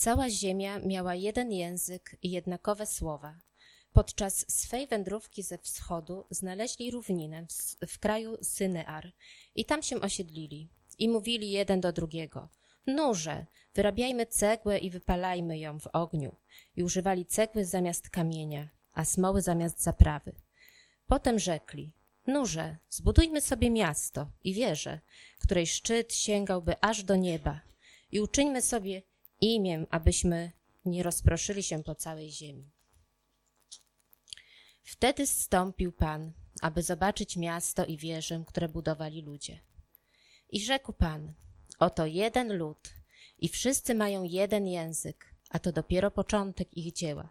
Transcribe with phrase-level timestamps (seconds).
[0.00, 3.34] Cała ziemia miała jeden język i jednakowe słowa.
[3.92, 9.12] Podczas swej wędrówki ze wschodu znaleźli równinę w, w kraju Synear
[9.54, 10.68] i tam się osiedlili.
[10.98, 12.48] I mówili jeden do drugiego:
[12.86, 16.36] Nurze, wyrabiajmy cegłę i wypalajmy ją w ogniu.
[16.76, 20.32] I używali cegły zamiast kamienia, a smoły zamiast zaprawy.
[21.06, 21.92] Potem rzekli:
[22.26, 25.00] Nurze, zbudujmy sobie miasto i wieżę,
[25.38, 27.60] której szczyt sięgałby aż do nieba.
[28.12, 29.02] I uczyńmy sobie
[29.40, 30.52] imię, abyśmy
[30.84, 32.70] nie rozproszyli się po całej ziemi.
[34.82, 39.60] Wtedy zstąpił Pan, aby zobaczyć miasto i wieżę, które budowali ludzie.
[40.50, 41.32] I rzekł Pan,
[41.78, 42.94] oto jeden lud
[43.38, 47.28] i wszyscy mają jeden język, a to dopiero początek ich dzieła.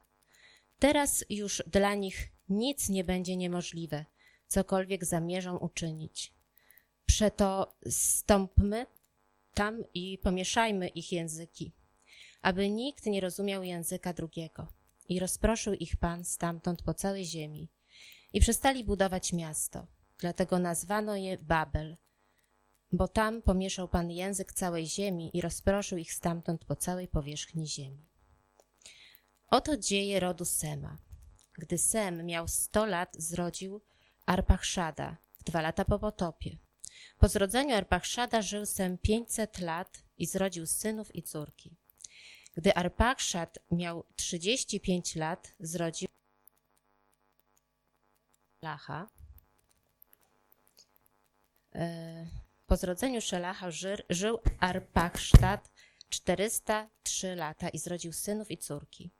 [0.80, 4.06] Teraz już dla nich nic nie będzie niemożliwe,
[4.48, 6.34] cokolwiek zamierzą uczynić.
[7.06, 8.86] Przeto stąpmy
[9.54, 11.72] tam i pomieszajmy ich języki,
[12.48, 14.68] aby nikt nie rozumiał języka drugiego.
[15.10, 17.70] I rozproszył ich Pan stamtąd po całej ziemi.
[18.34, 21.98] I przestali budować miasto, dlatego nazwano je Babel,
[22.92, 28.06] bo tam pomieszał Pan język całej ziemi i rozproszył ich stamtąd po całej powierzchni ziemi.
[29.48, 30.98] Oto dzieje rodu Sema.
[31.54, 33.82] Gdy Sem miał sto lat, zrodził
[34.26, 36.58] Arpachszada, dwa lata po potopie.
[37.18, 41.78] Po zrodzeniu Arpachszada żył Sem pięćset lat i zrodził synów i córki.
[42.58, 46.08] Gdy Arpachszad miał trzydzieści pięć lat, zrodził
[48.62, 49.08] Lacha.
[51.76, 52.28] E,
[52.68, 53.72] po zrodzeniu Szelacha
[54.10, 55.72] żył Arpachszad
[56.10, 59.12] 403 lata i zrodził synów i córki.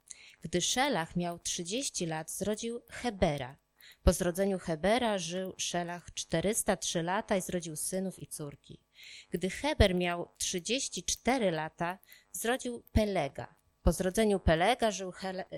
[0.42, 3.56] Gdy Szelach miał 30 lat, zrodził Hebera.
[4.02, 8.87] Po zrodzeniu Hebera żył Szelach 403 lata i zrodził synów i córki.
[9.30, 11.98] Gdy Heber miał 34 lata,
[12.32, 13.54] zrodził Pelega.
[13.82, 15.12] Po zrodzeniu Pelega żył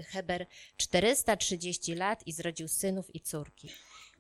[0.07, 0.47] Heber
[0.77, 3.69] 430 lat i zrodził synów i córki.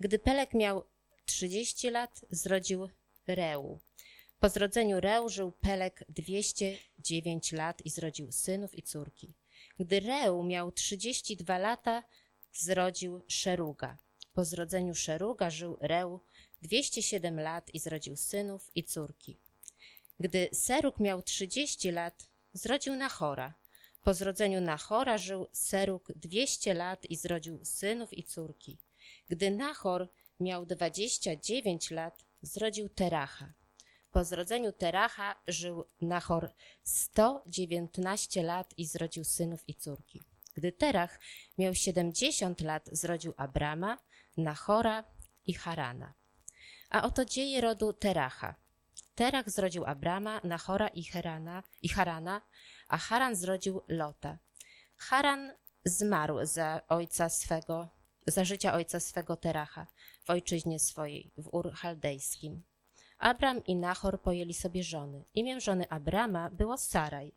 [0.00, 0.84] Gdy Peleg miał
[1.24, 2.88] 30 lat, zrodził
[3.26, 3.80] Reu.
[4.40, 9.34] Po zrodzeniu Reu żył Peleg 209 lat i zrodził synów i córki.
[9.78, 12.02] Gdy Reu miał 32 lata,
[12.52, 13.98] zrodził Szeruga.
[14.32, 16.20] Po zrodzeniu Szeruga żył Reu
[16.62, 19.38] 207 lat i zrodził synów i córki.
[20.20, 23.54] Gdy Seruk miał 30 lat, zrodził Nachora.
[24.02, 28.78] Po zrodzeniu Nachora żył Seruk 200 lat i zrodził synów i córki.
[29.28, 30.08] Gdy Nachor
[30.40, 33.52] miał 29 lat, zrodził Teracha.
[34.12, 36.50] Po zrodzeniu Teracha żył Nachor
[36.84, 40.22] 119 lat i zrodził synów i córki.
[40.54, 41.20] Gdy Terach
[41.58, 43.98] miał 70 lat, zrodził Abrama,
[44.36, 45.04] Nachora
[45.46, 46.19] i Harana.
[46.90, 48.54] A oto dzieje rodu Teracha.
[49.14, 52.42] Terach zrodził Abrama, Nachora i, Herana, i Harana,
[52.88, 54.38] a Haran zrodził Lota.
[54.96, 55.52] Haran
[55.84, 57.88] zmarł za ojca swego,
[58.26, 59.86] za życia ojca swego Teracha
[60.24, 62.62] w ojczyźnie swojej, w Ur Chaldejskim.
[63.18, 65.24] Abram i Nachor pojęli sobie żony.
[65.34, 67.32] Imię żony Abrama było Saraj,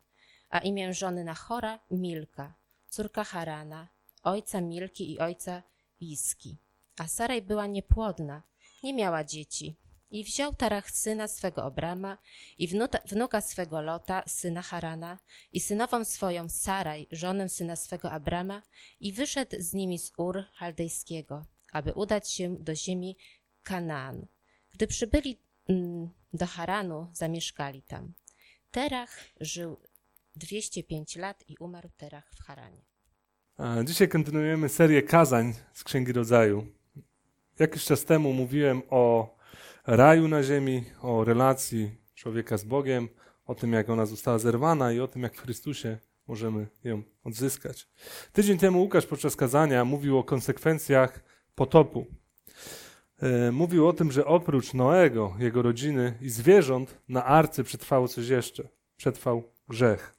[0.50, 2.54] a imię żony Nachora Milka,
[2.88, 3.88] córka Harana,
[4.22, 5.62] ojca Milki i ojca
[6.00, 6.56] Iski.
[6.98, 8.42] A Saraj była niepłodna,
[8.84, 9.76] nie miała dzieci.
[10.10, 12.18] I wziął Tarach syna swego Abrama
[12.58, 12.68] i
[13.06, 15.18] wnuka swego Lota, syna Harana,
[15.52, 18.62] i synową swoją Saraj, żonę syna swego Abrama,
[19.00, 23.16] i wyszedł z nimi z Ur Chaldejskiego, aby udać się do ziemi
[23.62, 24.26] Kanaan.
[24.72, 28.12] Gdy przybyli mm, do Haranu, zamieszkali tam.
[28.70, 29.80] Terach żył
[30.36, 32.84] 205 lat i umarł Terach w Haranie.
[33.84, 36.66] Dzisiaj kontynuujemy serię kazań z Księgi Rodzaju.
[37.58, 39.34] Jakiś czas temu mówiłem o
[39.86, 43.08] raju na ziemi, o relacji człowieka z Bogiem,
[43.46, 47.88] o tym, jak ona została zerwana i o tym, jak w Chrystusie możemy ją odzyskać.
[48.32, 52.06] Tydzień temu Łukasz podczas kazania mówił o konsekwencjach potopu.
[53.22, 58.28] E, mówił o tym, że oprócz Noego, jego rodziny i zwierząt, na arce przetrwało coś
[58.28, 58.68] jeszcze.
[58.96, 60.14] Przetrwał grzech.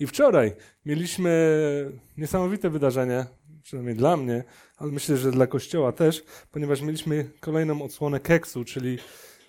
[0.00, 0.52] I wczoraj
[0.84, 1.30] mieliśmy
[2.16, 3.26] niesamowite wydarzenie,
[3.64, 4.44] przynajmniej dla mnie,
[4.76, 8.98] ale myślę, że dla Kościoła też, ponieważ mieliśmy kolejną odsłonę keksu, czyli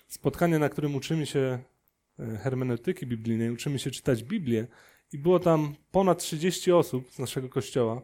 [0.08, 1.58] spotkanie, na którym uczymy się
[2.18, 4.66] e, hermeneutyki biblijnej, uczymy się czytać Biblię
[5.12, 8.02] i było tam ponad 30 osób z naszego kościoła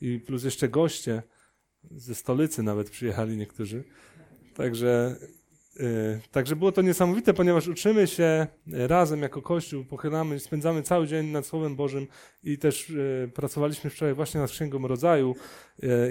[0.00, 1.22] i plus jeszcze goście
[1.90, 3.84] ze stolicy nawet przyjechali niektórzy.
[4.54, 5.16] Także
[6.30, 11.46] także było to niesamowite, ponieważ uczymy się razem jako Kościół, pochylamy, spędzamy cały dzień nad
[11.46, 12.06] Słowem Bożym
[12.42, 15.36] i też y, pracowaliśmy wczoraj właśnie nad Księgą Rodzaju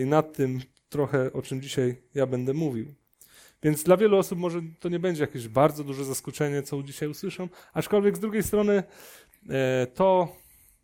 [0.02, 0.60] i nad tym
[0.90, 2.94] trochę, o czym dzisiaj ja będę mówił.
[3.64, 7.50] Więc dla wielu osób może to nie będzie jakieś bardzo duże zaskoczenie, co dzisiaj usłyszą,
[7.74, 8.84] aczkolwiek z drugiej strony
[9.50, 10.36] e, to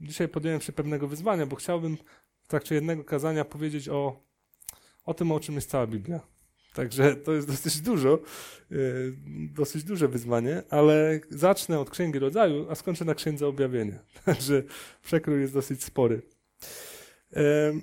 [0.01, 1.97] dzisiaj podjąłem się pewnego wyzwania, bo chciałbym
[2.41, 4.23] w trakcie jednego kazania powiedzieć o,
[5.05, 6.36] o tym, o czym jest cała Biblia.
[6.77, 8.19] Także to jest dosyć dużo,
[8.71, 8.75] e,
[9.55, 13.99] dosyć duże wyzwanie, ale zacznę od Księgi Rodzaju, a skończę na Księdze Objawienia.
[14.25, 14.63] Także
[15.03, 16.21] przekrój jest dosyć spory.
[17.35, 17.73] E,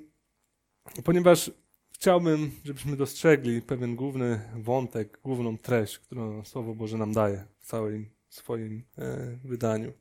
[1.05, 1.51] ponieważ
[1.93, 8.11] chciałbym, żebyśmy dostrzegli pewien główny wątek, główną treść, którą Słowo Boże nam daje w całym
[8.29, 9.93] swoim e, wydaniu.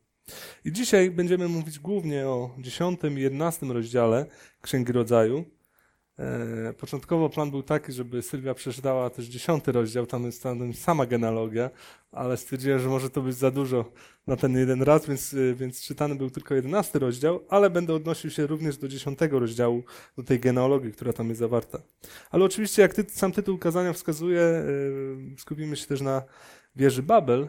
[0.66, 4.26] I dzisiaj będziemy mówić głównie o 10 i 11 rozdziale
[4.62, 5.46] Księgi Rodzaju.
[6.24, 11.06] E, początkowo plan był taki, żeby Sylwia przeczytała też 10 rozdział, tam jest tam sama
[11.06, 11.70] genealogia,
[12.12, 13.92] ale stwierdziłem, że może to być za dużo
[14.28, 18.30] na ten jeden raz, więc, e, więc czytany był tylko 11 rozdział, ale będę odnosił
[18.30, 19.84] się również do 10 rozdziału,
[20.18, 21.80] do tej genealogii, która tam jest zawarta.
[22.32, 24.66] Ale oczywiście, jak ty, sam tytuł kazania wskazuje, e,
[25.38, 26.24] skupimy się też na
[26.76, 27.48] wieży Babel,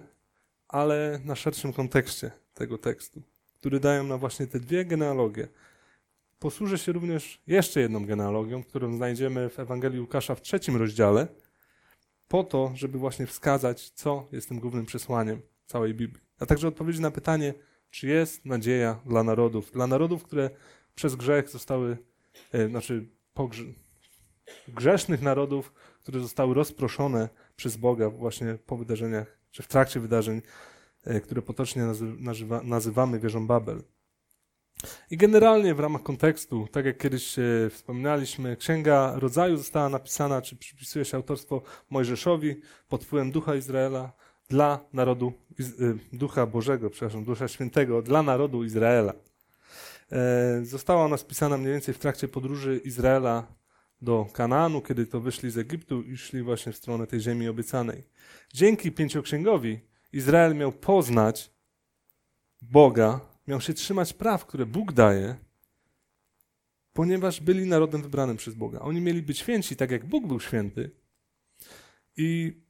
[0.68, 3.22] ale na szerszym kontekście tego tekstu,
[3.60, 5.48] który dają nam właśnie te dwie genealogie.
[6.44, 11.26] Posłużę się również jeszcze jedną genealogią, którą znajdziemy w Ewangelii Łukasza w trzecim rozdziale,
[12.28, 16.22] po to, żeby właśnie wskazać, co jest tym głównym przesłaniem całej Biblii.
[16.38, 17.54] A także odpowiedzieć na pytanie,
[17.90, 20.50] czy jest nadzieja dla narodów, dla narodów, które
[20.94, 21.98] przez grzech zostały,
[22.52, 23.72] e, znaczy pogrze-
[24.68, 30.42] grzesznych narodów, które zostały rozproszone przez Boga właśnie po wydarzeniach, czy w trakcie wydarzeń
[31.04, 31.82] E, które potocznie
[32.18, 33.82] nazywa, nazywamy wieżą Babel.
[35.10, 40.56] I generalnie w ramach kontekstu, tak jak kiedyś e, wspominaliśmy, Księga Rodzaju została napisana, czy
[40.56, 44.12] przypisuje się autorstwo Mojżeszowi pod wpływem Ducha Izraela
[44.48, 45.64] dla narodu, e,
[46.12, 49.12] Ducha Bożego, przepraszam, Ducha Świętego, dla narodu Izraela.
[50.62, 53.46] Została ona spisana mniej więcej w trakcie podróży Izraela
[54.02, 58.04] do Kanaanu, kiedy to wyszli z Egiptu i szli właśnie w stronę tej ziemi obiecanej.
[58.54, 59.80] Dzięki pięcioksięgowi
[60.12, 61.50] Izrael miał poznać
[62.62, 65.36] Boga, miał się trzymać praw, które Bóg daje,
[66.92, 68.80] ponieważ byli narodem wybranym przez Boga.
[68.80, 70.90] Oni mieli być święci, tak jak Bóg był święty,
[72.16, 72.60] i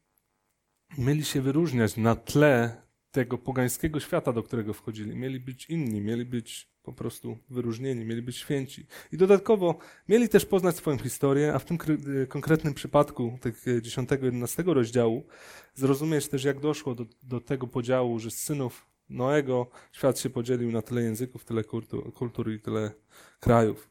[0.98, 5.16] mieli się wyróżniać na tle tego pogańskiego świata, do którego wchodzili.
[5.16, 8.86] Mieli być inni, mieli być po prostu wyróżnieni, mieli być święci.
[9.12, 9.78] I dodatkowo
[10.08, 11.78] mieli też poznać swoją historię, a w tym
[12.22, 15.26] y, konkretnym przypadku tych 10-11 y, rozdziału
[15.74, 20.72] zrozumieć też, jak doszło do, do tego podziału, że z synów Noego świat się podzielił
[20.72, 22.90] na tyle języków, tyle kultur, kultur i tyle
[23.40, 23.90] krajów.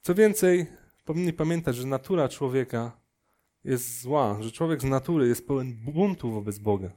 [0.00, 0.66] Co więcej,
[1.04, 3.00] powinni pamiętać, że natura człowieka
[3.64, 6.90] jest zła, że człowiek z natury jest pełen buntu wobec Boga.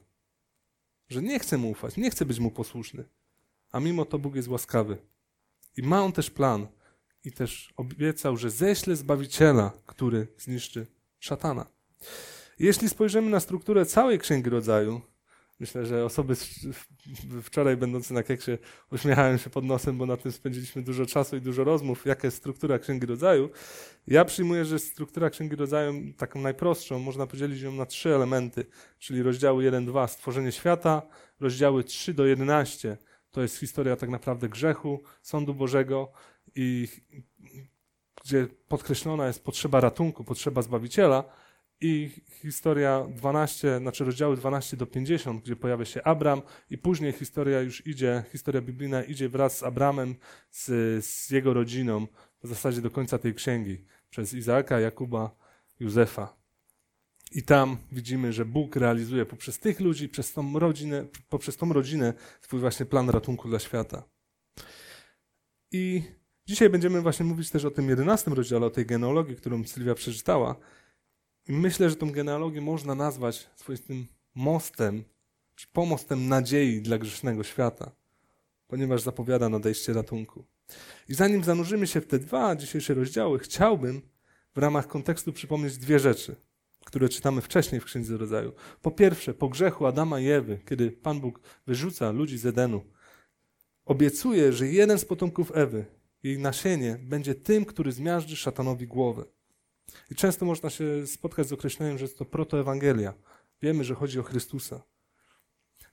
[1.08, 3.04] Że nie chce mu ufać, nie chce być mu posłuszny
[3.72, 4.98] a mimo to Bóg jest łaskawy.
[5.76, 6.66] I ma on też plan.
[7.24, 10.86] I też obiecał, że ześle Zbawiciela, który zniszczy
[11.18, 11.66] szatana.
[12.58, 15.00] Jeśli spojrzymy na strukturę całej Księgi Rodzaju,
[15.62, 16.34] myślę, że osoby
[17.42, 18.50] wczoraj będące na keksie
[18.92, 22.36] uśmiechają się pod nosem, bo na tym spędziliśmy dużo czasu i dużo rozmów, jaka jest
[22.36, 23.50] struktura Księgi Rodzaju.
[24.06, 28.66] Ja przyjmuję, że struktura Księgi Rodzaju, taką najprostszą, można podzielić ją na trzy elementy,
[28.98, 31.02] czyli rozdziały 1-2, stworzenie świata,
[31.40, 32.96] rozdziały 3 do 11,
[33.30, 36.12] to jest historia tak naprawdę grzechu, sądu Bożego
[36.54, 36.88] i
[38.24, 41.24] gdzie podkreślona jest potrzeba ratunku, potrzeba Zbawiciela
[41.82, 47.60] i historia 12, znaczy rozdziały 12 do 50, gdzie pojawia się Abram i później historia
[47.60, 50.14] już idzie, historia biblijna idzie wraz z Abramem,
[50.50, 52.06] z, z jego rodziną,
[52.42, 55.36] w zasadzie do końca tej księgi, przez Izaaka, Jakuba,
[55.80, 56.36] Józefa.
[57.32, 62.14] I tam widzimy, że Bóg realizuje poprzez tych ludzi, przez tą rodzinę, poprzez tą rodzinę
[62.40, 64.02] swój właśnie plan ratunku dla świata.
[65.72, 66.02] I
[66.46, 70.56] dzisiaj będziemy właśnie mówić też o tym jedenastym rozdziale, o tej genealogii, którą Sylwia przeczytała.
[71.48, 75.04] I myślę, że tą genealogię można nazwać swoistym mostem,
[75.54, 77.92] czy pomostem nadziei dla grzesznego świata,
[78.68, 80.44] ponieważ zapowiada nadejście ratunku.
[81.08, 84.02] I zanim zanurzymy się w te dwa dzisiejsze rozdziały, chciałbym
[84.54, 86.36] w ramach kontekstu przypomnieć dwie rzeczy–
[86.84, 88.52] które czytamy wcześniej w Księdze Rodzaju.
[88.82, 92.84] Po pierwsze, po grzechu Adama i Ewy, kiedy Pan Bóg wyrzuca ludzi z Edenu,
[93.84, 95.84] obiecuje, że jeden z potomków Ewy,
[96.22, 99.24] jej nasienie, będzie tym, który zmiażdży szatanowi głowę.
[100.10, 103.14] I często można się spotkać z określeniem, że jest to protoewangelia.
[103.62, 104.82] Wiemy, że chodzi o Chrystusa.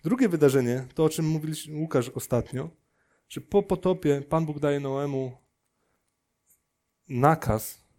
[0.04, 2.70] Drugie wydarzenie, to o czym mówił Łukasz ostatnio,
[3.30, 5.38] że po potopie Pan Bóg daje Noemu
[7.10, 7.90] nakaz,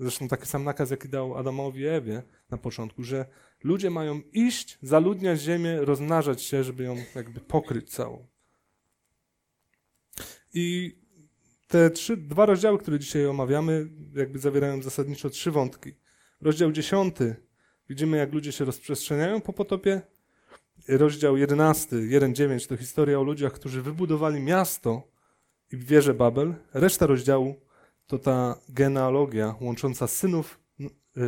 [0.00, 3.26] Zresztą taki sam nakaz, jaki dał Adamowi i Ewie na początku, że
[3.64, 8.26] ludzie mają iść, zaludniać ziemię, rozmnażać się, żeby ją jakby pokryć całą.
[10.54, 10.96] I
[11.70, 15.94] te trzy, dwa rozdziały, które dzisiaj omawiamy, jakby zawierają zasadniczo trzy wątki.
[16.40, 17.36] Rozdział dziesiąty,
[17.88, 20.02] widzimy jak ludzie się rozprzestrzeniają po potopie
[20.88, 25.02] rozdział 11, 1-9 to historia o ludziach, którzy wybudowali miasto
[25.72, 26.54] i wieżę Babel.
[26.74, 27.54] Reszta rozdziału
[28.06, 30.60] to ta genealogia łącząca synów,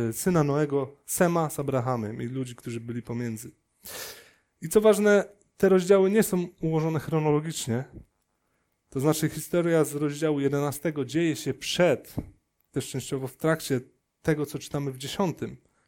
[0.09, 3.51] y, syna Noego, Sema z Abrahamem i ludzi, którzy byli pomiędzy.
[4.61, 5.25] I co ważne,
[5.57, 7.83] te rozdziały nie są ułożone chronologicznie.
[8.93, 12.15] To znaczy historia z rozdziału 11 dzieje się przed,
[12.71, 13.81] też częściowo w trakcie
[14.21, 15.37] tego, co czytamy w 10.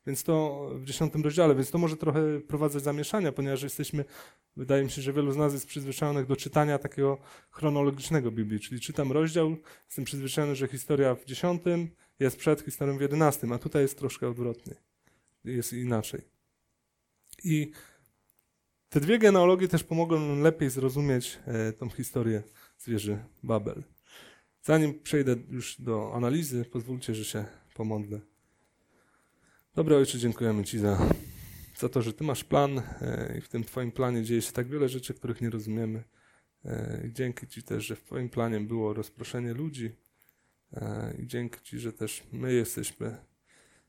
[0.07, 4.05] Więc to w dziesiątym rozdziale, więc to może trochę prowadzać zamieszania, ponieważ jesteśmy,
[4.57, 7.17] wydaje mi się, że wielu z nas jest przyzwyczajonych do czytania takiego
[7.51, 13.01] chronologicznego Biblii, czyli czytam rozdział, jestem przyzwyczajony, że historia w dziesiątym jest przed historią w
[13.01, 14.75] jedenastym, a tutaj jest troszkę odwrotnie.
[15.43, 16.21] Jest inaczej.
[17.43, 17.71] I
[18.95, 22.43] te dwie genealogie też pomogą nam lepiej zrozumieć e, tą historię
[22.77, 23.83] zwierzy Babel.
[24.63, 28.19] Zanim przejdę już do analizy, pozwólcie, że się pomodlę.
[29.75, 31.09] Dobry Ojcze, dziękujemy Ci za,
[31.77, 34.67] za to, że Ty masz plan e, i w tym Twoim planie dzieje się tak
[34.67, 36.03] wiele rzeczy, których nie rozumiemy.
[36.65, 39.91] E, I dzięki Ci też, że w Twoim planie było rozproszenie ludzi.
[41.19, 43.17] I dzięki Ci, że też my jesteśmy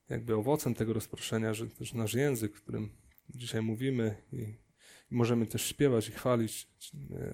[0.08, 2.88] jakby owocem tego rozproszenia, że też nasz język, którym
[3.30, 4.65] dzisiaj mówimy i
[5.10, 6.68] możemy też śpiewać i chwalić,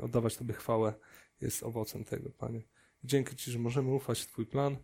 [0.00, 0.94] oddawać Tobie chwałę,
[1.40, 2.62] jest owocem tego, Panie.
[3.04, 4.76] Dzięki Ci, że możemy ufać w Twój plan.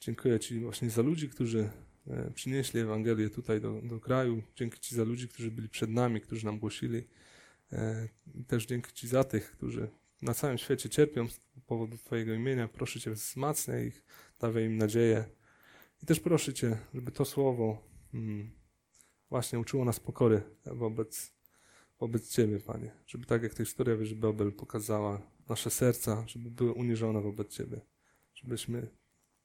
[0.00, 1.70] Dziękuję Ci właśnie za ludzi, którzy
[2.10, 4.42] E, przynieśli Ewangelię tutaj do, do kraju.
[4.56, 7.04] Dzięki Ci za ludzi, którzy byli przed nami, którzy nam głosili.
[7.72, 8.08] E,
[8.46, 9.88] też dzięki Ci za tych, którzy
[10.22, 12.68] na całym świecie cierpią z powodu Twojego imienia.
[12.68, 14.04] Proszę Cię, wzmacniaj ich,
[14.40, 15.24] dawaj im nadzieję.
[16.02, 17.82] I też proszę Cię, żeby to słowo
[18.14, 18.50] mm,
[19.30, 21.32] właśnie uczyło nas pokory wobec,
[22.00, 22.92] wobec Ciebie, Panie.
[23.06, 27.80] Żeby tak jak ta historia wieży Babel pokazała nasze serca, żeby były uniżone wobec Ciebie.
[28.34, 28.88] Żebyśmy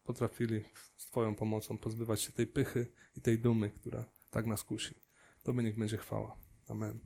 [0.04, 0.64] potrafili
[0.98, 4.96] z Twoją pomocą pozbywać się tej pychy i tej dumy, która tak nas kusi.
[5.44, 6.38] Tobie niech będzie chwała.
[6.68, 7.00] Amen.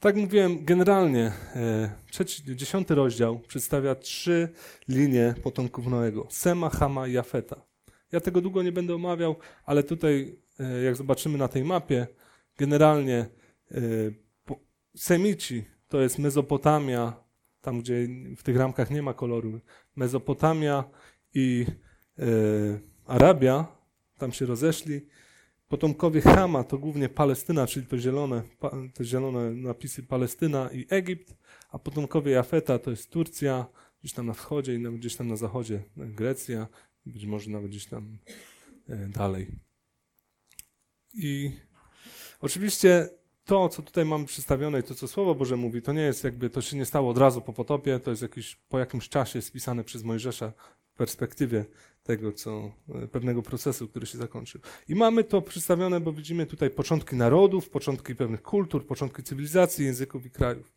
[0.00, 4.48] Tak mówiłem, generalnie e, trzeci, dziesiąty rozdział przedstawia trzy
[4.88, 6.26] linie potomków Noego.
[6.30, 7.66] Sema, Hama i Jafeta.
[8.12, 12.06] Ja tego długo nie będę omawiał, ale tutaj, e, jak zobaczymy na tej mapie,
[12.58, 13.26] generalnie
[14.96, 17.24] Semici to jest Mezopotamia,
[17.60, 19.60] tam gdzie w tych ramkach nie ma koloru,
[19.96, 20.84] Mezopotamia
[21.34, 21.66] i
[22.18, 22.24] e,
[23.06, 23.66] Arabia,
[24.18, 25.06] tam się rozeszli.
[25.68, 28.42] Potomkowie Hama to głównie Palestyna, czyli to zielone,
[28.94, 31.34] te zielone napisy Palestyna i Egipt,
[31.70, 33.66] a potomkowie Jafeta to jest Turcja,
[34.00, 36.68] gdzieś tam na wschodzie i gdzieś tam na zachodzie Grecja,
[37.06, 38.18] być może nawet gdzieś tam
[38.88, 39.46] e, dalej.
[41.14, 41.52] I
[42.40, 43.08] oczywiście
[43.44, 46.50] to, co tutaj mamy przedstawione i to, co Słowo Boże mówi, to nie jest jakby,
[46.50, 49.84] to się nie stało od razu po potopie, to jest jakiś, po jakimś czasie spisane
[49.84, 50.52] przez Mojżesza
[50.94, 51.64] w perspektywie
[52.02, 54.60] tego, co, e, pewnego procesu, który się zakończył.
[54.88, 60.26] I mamy to przedstawione, bo widzimy tutaj początki narodów, początki pewnych kultur, początki cywilizacji, języków
[60.26, 60.72] i krajów.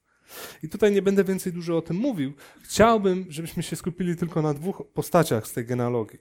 [0.63, 2.33] I tutaj nie będę więcej dużo o tym mówił.
[2.63, 6.19] Chciałbym, żebyśmy się skupili tylko na dwóch postaciach z tej genealogii.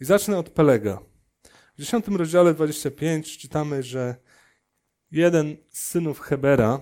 [0.00, 1.00] I zacznę od Pelega.
[1.74, 4.16] W 10 rozdziale 25 czytamy, że
[5.10, 6.80] jeden z synów Hebera,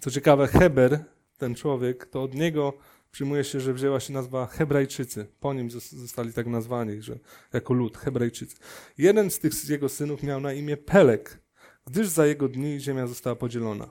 [0.00, 1.04] co ciekawe, Heber,
[1.38, 2.72] ten człowiek, to od niego
[3.10, 5.26] przyjmuje się, że wzięła się nazwa Hebrajczycy.
[5.40, 7.18] Po nim zostali tak nazwani, że
[7.52, 8.56] jako lud, Hebrajczycy.
[8.98, 11.42] Jeden z tych z jego synów miał na imię Pelek,
[11.86, 13.90] gdyż za jego dni ziemia została podzielona.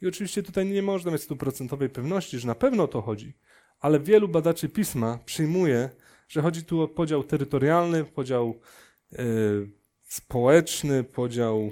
[0.00, 3.34] I oczywiście tutaj nie można mieć stuprocentowej pewności, że na pewno o to chodzi,
[3.80, 5.90] ale wielu badaczy pisma przyjmuje,
[6.28, 8.60] że chodzi tu o podział terytorialny, podział
[9.12, 9.18] yy,
[10.02, 11.70] społeczny, podział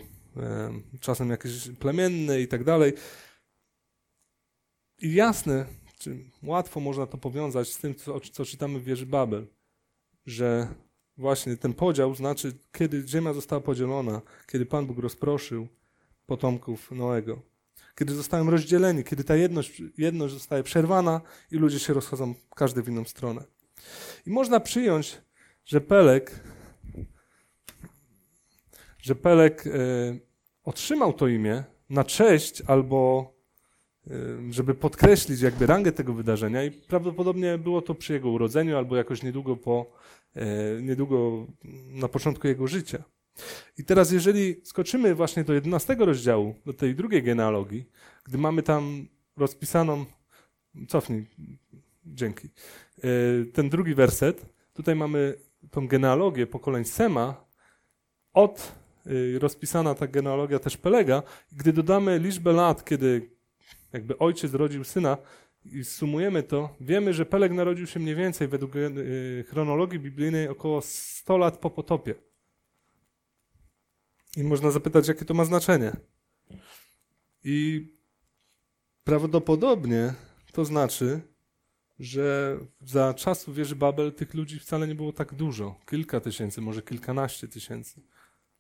[1.01, 2.93] czasem jakieś plemienne i tak dalej.
[5.03, 5.67] I jasne,
[5.99, 9.47] czy łatwo można to powiązać z tym, co, co czytamy w wieży Babel,
[10.27, 10.69] że
[11.17, 15.69] właśnie ten podział znaczy, kiedy ziemia została podzielona, kiedy Pan Bóg rozproszył
[16.27, 17.43] potomków Noego,
[17.99, 21.21] kiedy zostałem rozdzieleni, kiedy ta jedność, jedność zostaje przerwana
[21.51, 23.45] i ludzie się rozchodzą każdy w inną stronę.
[24.27, 25.19] I można przyjąć,
[25.65, 26.41] że Pelek
[29.03, 29.71] że Pelek e,
[30.65, 33.33] otrzymał to imię na cześć albo
[34.07, 34.13] e,
[34.51, 39.23] żeby podkreślić jakby rangę tego wydarzenia i prawdopodobnie było to przy jego urodzeniu albo jakoś
[39.23, 39.93] niedługo po,
[40.35, 40.47] e,
[40.83, 41.47] niedługo
[41.89, 43.03] na początku jego życia.
[43.79, 47.85] I teraz jeżeli skoczymy właśnie do 11 rozdziału, do tej drugiej genealogii,
[48.25, 50.05] gdy mamy tam rozpisaną,
[50.89, 51.27] cofnij,
[52.05, 52.49] dzięki,
[53.53, 55.35] ten drugi werset, tutaj mamy
[55.71, 57.45] tą genealogię pokoleń Sema
[58.33, 58.73] od
[59.39, 61.23] rozpisana ta genealogia też Pelega.
[61.53, 63.31] Gdy dodamy liczbę lat, kiedy
[63.93, 65.17] jakby ojciec rodził syna
[65.65, 70.81] i sumujemy to, wiemy, że Peleg narodził się mniej więcej według y, chronologii biblijnej około
[70.83, 72.15] 100 lat po potopie.
[74.37, 75.93] I można zapytać, jakie to ma znaczenie.
[77.45, 77.89] I
[79.05, 80.15] prawdopodobnie
[80.53, 81.21] to znaczy,
[81.99, 85.81] że za czasów wieży Babel tych ludzi wcale nie było tak dużo.
[85.87, 88.01] Kilka tysięcy, może kilkanaście tysięcy.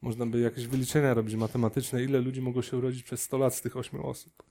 [0.02, 3.61] Można by jakieś wyliczenia robić matematyczne, ile ludzi mogło się urodzić przez 100 lat z
[3.61, 4.42] tych ośmiu osób.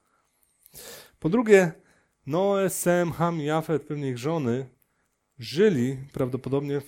[1.20, 1.72] Po drugie,
[2.26, 3.48] Noe, Sem, Ham i
[3.88, 4.70] pewnie ich żony,
[5.40, 6.82] żyli prawdopodobnie,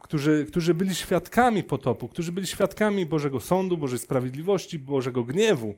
[0.00, 5.74] którzy, którzy byli świadkami potopu, którzy byli świadkami Bożego Sądu, Bożej Sprawiedliwości, Bożego Gniewu,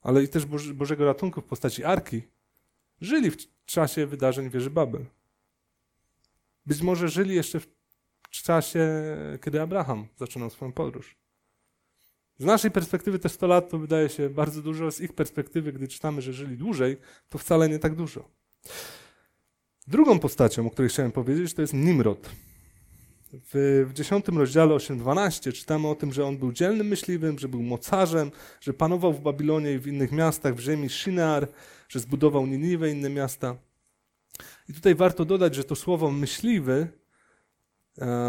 [0.00, 2.22] ale i też Boże, Bożego ratunku w postaci Arki,
[3.00, 5.06] żyli w czasie wydarzeń wieży Babel.
[6.66, 7.77] Być może żyli jeszcze w
[8.30, 8.88] czasie,
[9.44, 11.16] kiedy Abraham zaczynał swoją podróż.
[12.38, 15.88] Z naszej perspektywy te 100 lat to wydaje się bardzo dużo, z ich perspektywy, gdy
[15.88, 16.96] czytamy, że żyli dłużej,
[17.28, 18.28] to wcale nie tak dużo.
[19.86, 22.30] Drugą postacią, o której chciałem powiedzieć, to jest Nimrod.
[23.32, 27.62] W, w 10 rozdziale 8.12 czytamy o tym, że on był dzielnym myśliwym, że był
[27.62, 28.30] mocarzem,
[28.60, 31.48] że panował w Babilonie i w innych miastach, w ziemi Shinar,
[31.88, 33.56] że zbudował Niniwę i inne miasta.
[34.68, 36.88] I tutaj warto dodać, że to słowo myśliwy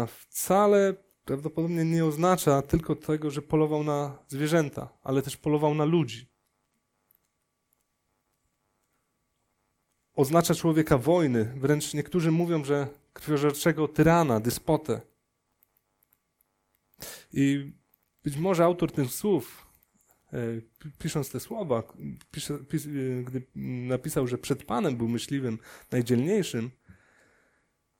[0.06, 6.30] wcale prawdopodobnie nie oznacza tylko tego, że polował na zwierzęta, ale też polował na ludzi.
[10.14, 15.00] Oznacza człowieka wojny, wręcz niektórzy mówią, że krwiożerczego tyrana, dyspotę.
[17.32, 17.72] I
[18.24, 19.66] być może autor tych słów,
[20.32, 20.38] e,
[20.98, 21.82] pisząc te słowa,
[22.30, 22.88] pisze, pis, e,
[23.24, 23.42] gdy
[23.88, 25.58] napisał, że przed Panem był myśliwym
[25.90, 26.70] najdzielniejszym,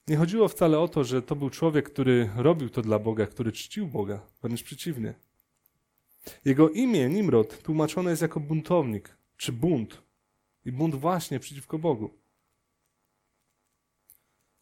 [0.09, 3.53] nie chodziło wcale o to, że to był człowiek, który robił to dla Boga, który
[3.53, 5.15] czcił Boga, wręcz przeciwnie.
[6.45, 10.03] Jego imię, Nimrod, tłumaczone jest jako buntownik, czy bunt.
[10.65, 12.11] I bunt właśnie przeciwko Bogu.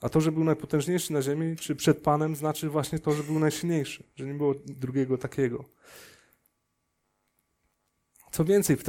[0.00, 3.38] A to, że był najpotężniejszy na ziemi, czy przed Panem, znaczy właśnie to, że był
[3.38, 5.64] najsilniejszy, że nie było drugiego takiego.
[8.38, 8.85] Co więcej, w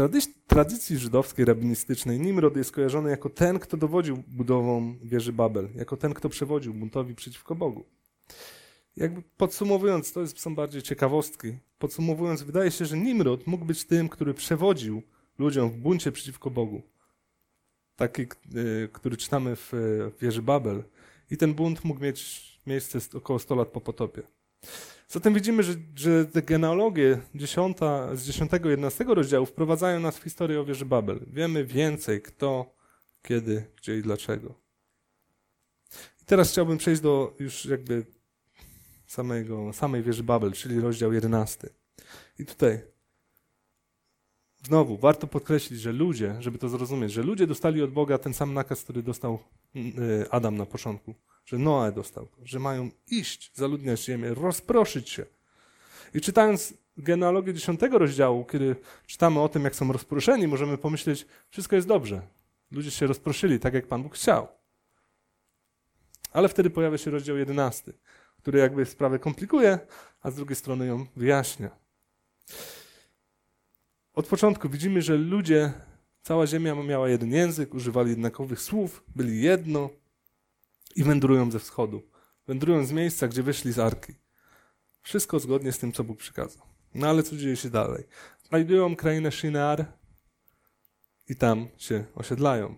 [0.48, 6.14] tradycji żydowskiej, rabinistycznej, Nimrod jest kojarzony jako ten, kto dowodził budową wieży Babel, jako ten,
[6.14, 7.86] kto przewodził buntowi przeciwko Bogu.
[8.98, 11.58] Jakby podsumowując, to są bardziej ciekawostki.
[11.80, 15.02] Podsumowując, wydaje się, że Nimrod mógł być tym, który przewodził
[15.40, 16.82] ludziom w buncie przeciwko Bogu.
[17.96, 19.74] Taki, y, który czytamy w
[20.22, 20.84] wieży Babel.
[21.32, 24.22] I ten bunt mógł mieć miejsce około 100 lat po potopie.
[25.12, 27.78] Zatem widzimy, że, że te genealogie 10,
[28.14, 31.20] z 10 i 11 rozdziału wprowadzają nas w historię o wieży Babel.
[31.28, 32.76] Wiemy więcej, kto,
[33.22, 34.54] kiedy, gdzie i dlaczego.
[36.22, 38.06] I teraz chciałbym przejść do już jakby
[39.08, 41.70] samego, samej wieży Babel, czyli rozdział 11.
[42.40, 42.82] I tutaj
[44.64, 48.54] znowu warto podkreślić, że ludzie, żeby to zrozumieć, że ludzie dostali od Boga ten sam
[48.54, 49.40] nakaz, który dostał
[49.76, 51.16] mm, y, Adam na początku
[51.50, 55.26] że Noe dostał, że mają iść, zaludniać ziemię, rozproszyć się.
[56.14, 58.76] I czytając genealogię dziesiątego rozdziału, kiedy
[59.08, 62.22] czytamy o tym, jak są rozproszeni, możemy pomyśleć, wszystko jest dobrze.
[62.72, 64.48] Ludzie się rozproszyli tak, jak Pan Bóg chciał.
[66.32, 67.94] Ale wtedy pojawia się rozdział jedenasty,
[68.38, 69.80] który jakby sprawę komplikuje,
[70.22, 71.70] a z drugiej strony ją wyjaśnia.
[74.14, 75.74] Od początku widzimy, że ludzie,
[76.22, 79.90] cała ziemia miała jeden język, używali jednakowych słów, byli jedno,
[80.96, 82.02] i wędrują ze wschodu.
[82.48, 84.14] Wędrują z miejsca, gdzie wyszli z arki.
[85.02, 86.64] Wszystko zgodnie z tym, co Bóg przykazał.
[86.96, 88.04] No ale co dzieje się dalej?
[88.50, 89.86] Znajdują krainę Shinar
[91.30, 92.76] i tam się osiedlają.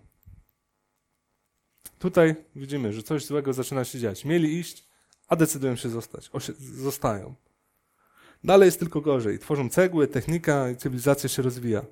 [2.00, 4.26] Tutaj widzimy, że coś złego zaczyna się dziać.
[4.26, 4.88] Mieli iść,
[5.28, 6.30] a decydują się zostać.
[6.34, 7.36] Osie zostają.
[8.44, 9.40] Dalej jest tylko gorzej.
[9.40, 11.86] Tworzą cegły, technika i cywilizacja się rozwija.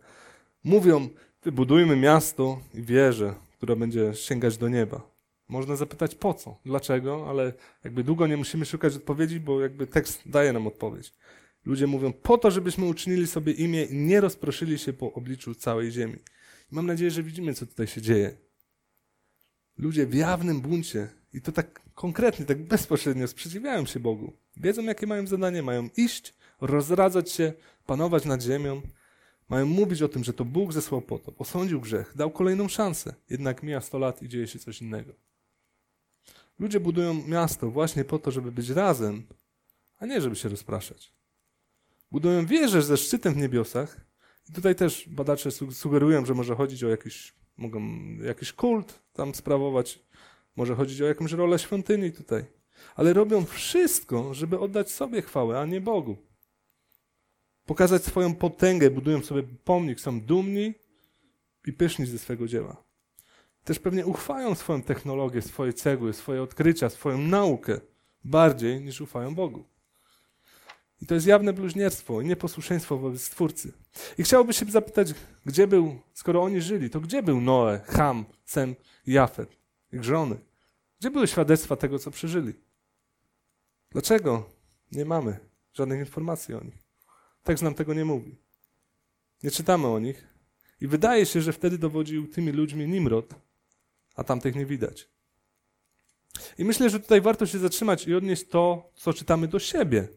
[0.64, 1.10] Mówią,
[1.44, 5.02] wybudujmy miasto i wieżę, która będzie sięgać do nieba.
[5.50, 10.22] Można zapytać po co, dlaczego, ale jakby długo nie musimy szukać odpowiedzi, bo jakby tekst
[10.26, 11.14] daje nam odpowiedź.
[11.66, 15.92] Ludzie mówią po to, żebyśmy uczynili sobie imię i nie rozproszyli się po obliczu całej
[15.92, 16.20] ziemi.
[16.72, 18.38] Mam nadzieję, że widzimy, co tutaj się dzieje.
[19.78, 24.34] Ludzie w jawnym buncie i to tak konkretnie, tak bezpośrednio sprzeciwiają się Bogu.
[24.58, 25.64] Wiedzą, jakie mają zadanie.
[25.64, 27.54] Mają iść, rozradzać się,
[27.86, 28.82] panować nad ziemią.
[29.50, 33.14] Mają mówić o tym, że to Bóg zesłał potop, osądził grzech, dał kolejną szansę.
[33.30, 35.14] Jednak mija 100 lat i dzieje się coś innego.
[36.60, 39.24] Ludzie budują miasto właśnie po to, żeby być razem,
[40.00, 41.14] a nie żeby się rozpraszać.
[42.12, 44.02] Budują wieżę ze szczytem w niebiosach
[44.50, 47.82] i tutaj też badacze sugerują, że może chodzić o jakiś, mogą
[48.24, 50.00] jakiś kult tam sprawować,
[50.56, 52.46] może chodzić o jakąś rolę świątyni tutaj.
[52.96, 56.29] Ale robią wszystko, żeby oddać sobie chwałę, a nie Bogu.
[57.70, 60.74] Pokazać swoją potęgę, budują sobie pomnik, są dumni
[61.68, 62.90] i pyszni ze swego dzieła
[63.70, 67.80] też pewnie uchwają swoją technologię, swoje cegły, swoje odkrycia, swoją naukę
[68.24, 69.64] bardziej niż ufają Bogu.
[71.02, 73.74] I to jest jawne bluźnierstwo i nieposłuszeństwo wobec Stwórcy.
[74.18, 75.14] I chciałoby się zapytać,
[75.46, 78.76] gdzie był, skoro oni żyli, to gdzie był Noe, Ham, Sem
[79.08, 79.58] i Jafet,
[79.94, 80.40] ich żony?
[81.00, 82.54] Gdzie były świadectwa tego, co przeżyli?
[83.92, 84.50] Dlaczego
[84.92, 85.38] nie mamy
[85.74, 86.89] żadnych informacji o nich?
[87.50, 88.36] Tekst nam tego nie mówi.
[89.44, 90.28] Nie czytamy o nich.
[90.82, 93.36] I wydaje się, że wtedy dowodził tymi ludźmi Nimrod,
[94.16, 95.10] a tamtych nie widać.
[96.58, 100.08] I myślę, że tutaj warto się zatrzymać i odnieść to, co czytamy do siebie.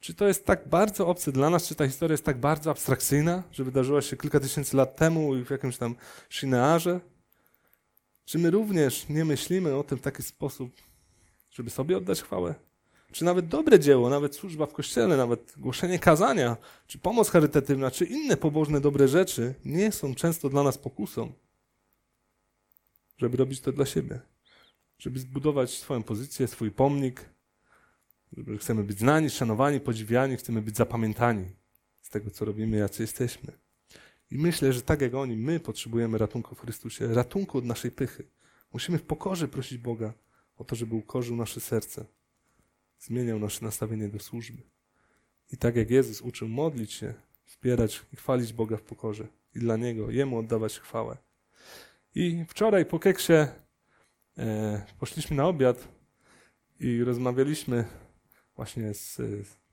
[0.00, 3.42] Czy to jest tak bardzo obce dla nas, czy ta historia jest tak bardzo abstrakcyjna,
[3.52, 5.94] że wydarzyła się kilka tysięcy lat temu i w jakimś tam
[6.30, 7.00] Shinearze?
[8.24, 10.72] Czy my również nie myślimy o tym w taki sposób,
[11.50, 12.54] żeby sobie oddać chwałę?
[13.12, 18.04] Czy nawet dobre dzieło, nawet służba w kościele, nawet głoszenie kazania, czy pomoc charytatywna, czy
[18.04, 21.32] inne pobożne dobre rzeczy nie są często dla nas pokusą,
[23.18, 24.20] żeby robić to dla siebie?
[24.98, 27.28] Żeby zbudować swoją pozycję, swój pomnik,
[28.36, 31.44] żeby chcemy być znani, szanowani, podziwiani, chcemy być zapamiętani
[32.02, 33.52] z tego, co robimy, jacy jesteśmy.
[34.30, 38.24] I myślę, że tak jak oni, my potrzebujemy ratunku w Chrystusie, ratunku od naszej pychy.
[38.72, 40.12] Musimy w pokorze prosić Boga
[40.56, 42.04] o to, żeby ukorzył nasze serce,
[43.02, 44.62] zmieniał nasze nastawienie do służby.
[45.52, 49.76] I tak jak Jezus uczył modlić się, wspierać i chwalić Boga w pokorze i dla
[49.76, 51.16] Niego, Jemu oddawać chwałę.
[52.14, 53.32] I wczoraj po keksie
[54.38, 55.88] e, poszliśmy na obiad
[56.80, 57.84] i rozmawialiśmy
[58.56, 59.20] właśnie z,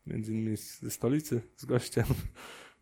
[0.06, 2.06] między innymi ze stolicy, z gościem,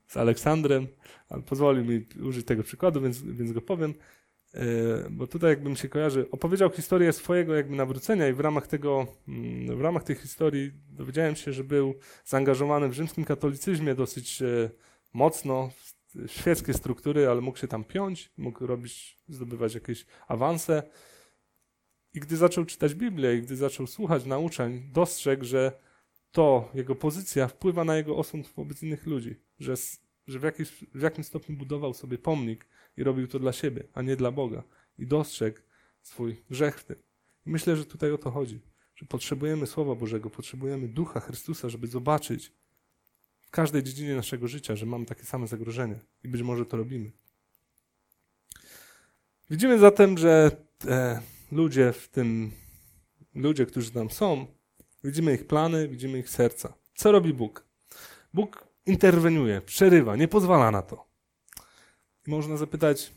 [0.08, 0.88] z Aleksandrem,
[1.30, 3.94] ale pozwolił mi użyć tego przykładu, więc, więc go powiem,
[5.10, 9.08] bo tutaj jakby mi się kojarzy, opowiedział historię swojego jakby nawrócenia i w ramach tego,
[9.28, 14.70] mm, w ramach tej historii dowiedziałem się, że był zaangażowany w rzymskim katolicyzmie dosyć e,
[15.14, 15.70] mocno,
[16.16, 20.84] w świeckie struktury, ale mógł się tam piąć, mógł robić, zdobywać jakieś awanse.
[22.14, 25.72] I gdy zaczął czytać Biblię i gdy zaczął słuchać nauczań, dostrzegł, że
[26.32, 29.74] to, jego pozycja wpływa na jego osąd wobec innych ludzi, że,
[30.28, 32.66] że w, jakiś, w jakimś stopniu budował sobie pomnik
[32.98, 34.64] i robił to dla siebie, a nie dla Boga.
[35.00, 35.60] I dostrzegł
[36.02, 36.96] swój grzech w tym.
[37.46, 38.60] I myślę, że tutaj o to chodzi,
[38.96, 42.52] że potrzebujemy Słowa Bożego, potrzebujemy Ducha Chrystusa, żeby zobaczyć
[43.42, 47.12] w każdej dziedzinie naszego życia, że mamy takie same zagrożenia i być może to robimy.
[49.50, 50.52] Widzimy zatem, że
[51.52, 52.52] ludzie w tym,
[53.36, 54.48] ludzie, którzy tam są,
[55.04, 56.74] Widzimy ich plany, widzimy ich serca.
[56.96, 57.66] Co robi Bóg?
[58.34, 61.07] Bóg interweniuje, przerywa, nie pozwala na to.
[62.28, 63.14] Można zapytać,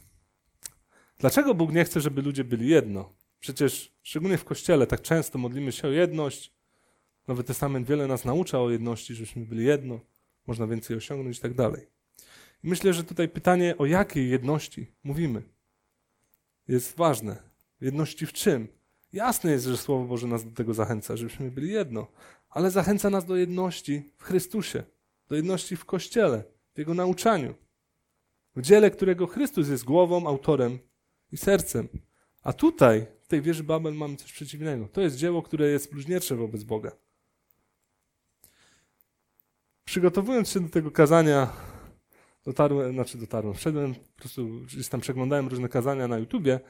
[1.19, 3.13] dlaczego Bóg nie chce, żeby ludzie byli jedno?
[3.41, 6.53] Przecież szczególnie w Kościele tak często modlimy się o jedność.
[7.29, 10.01] Nowy Testament wiele nas naucza o jedności, żebyśmy byli jedno,
[10.47, 11.87] można więcej osiągnąć i tak dalej.
[12.63, 15.43] Myślę, że tutaj pytanie, o jakiej jedności mówimy,
[16.69, 17.43] jest ważne.
[17.81, 18.69] Jedności w czym?
[19.13, 22.07] Jasne jest, że Słowo Boże nas do tego zachęca, żebyśmy byli jedno,
[22.51, 24.83] ale zachęca nas do jedności w Chrystusie,
[25.29, 26.45] do jedności w Kościele,
[26.75, 27.55] w Jego nauczaniu,
[28.57, 30.79] w dziele, którego Chrystus jest głową, autorem
[31.33, 31.89] i sercem.
[32.43, 34.89] A tutaj, w tej wieży Babel, mamy coś przeciwnego.
[34.89, 36.93] To jest dzieło, które jest bluźniercze wobec Boga.
[39.85, 41.53] Przygotowując się do tego kazania,
[42.45, 46.61] dotarłem, znaczy dotarłem, wszedłem, po prostu gdzieś tam przeglądałem różne kazania na YouTubie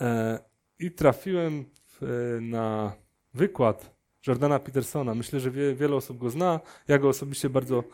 [0.00, 0.38] e,
[0.78, 2.92] i trafiłem w, na
[3.34, 5.14] wykład Jordana Petersona.
[5.14, 6.60] Myślę, że wie, wiele osób go zna.
[6.88, 7.84] Ja go osobiście bardzo, e,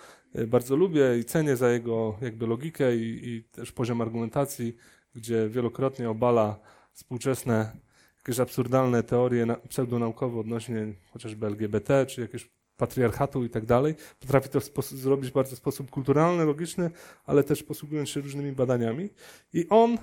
[0.47, 4.77] bardzo lubię i cenię za jego jakby logikę i, i też poziom argumentacji,
[5.15, 6.61] gdzie wielokrotnie obala
[6.93, 7.77] współczesne
[8.17, 13.95] jakieś absurdalne teorie pseudonaukowe odnośnie chociażby LGBT, czy jakiegoś patriarchatu i tak dalej.
[14.21, 16.91] Potrafi to zrobić w bardzo sposób kulturalny, logiczny,
[17.25, 19.09] ale też posługując się różnymi badaniami.
[19.53, 19.99] I on,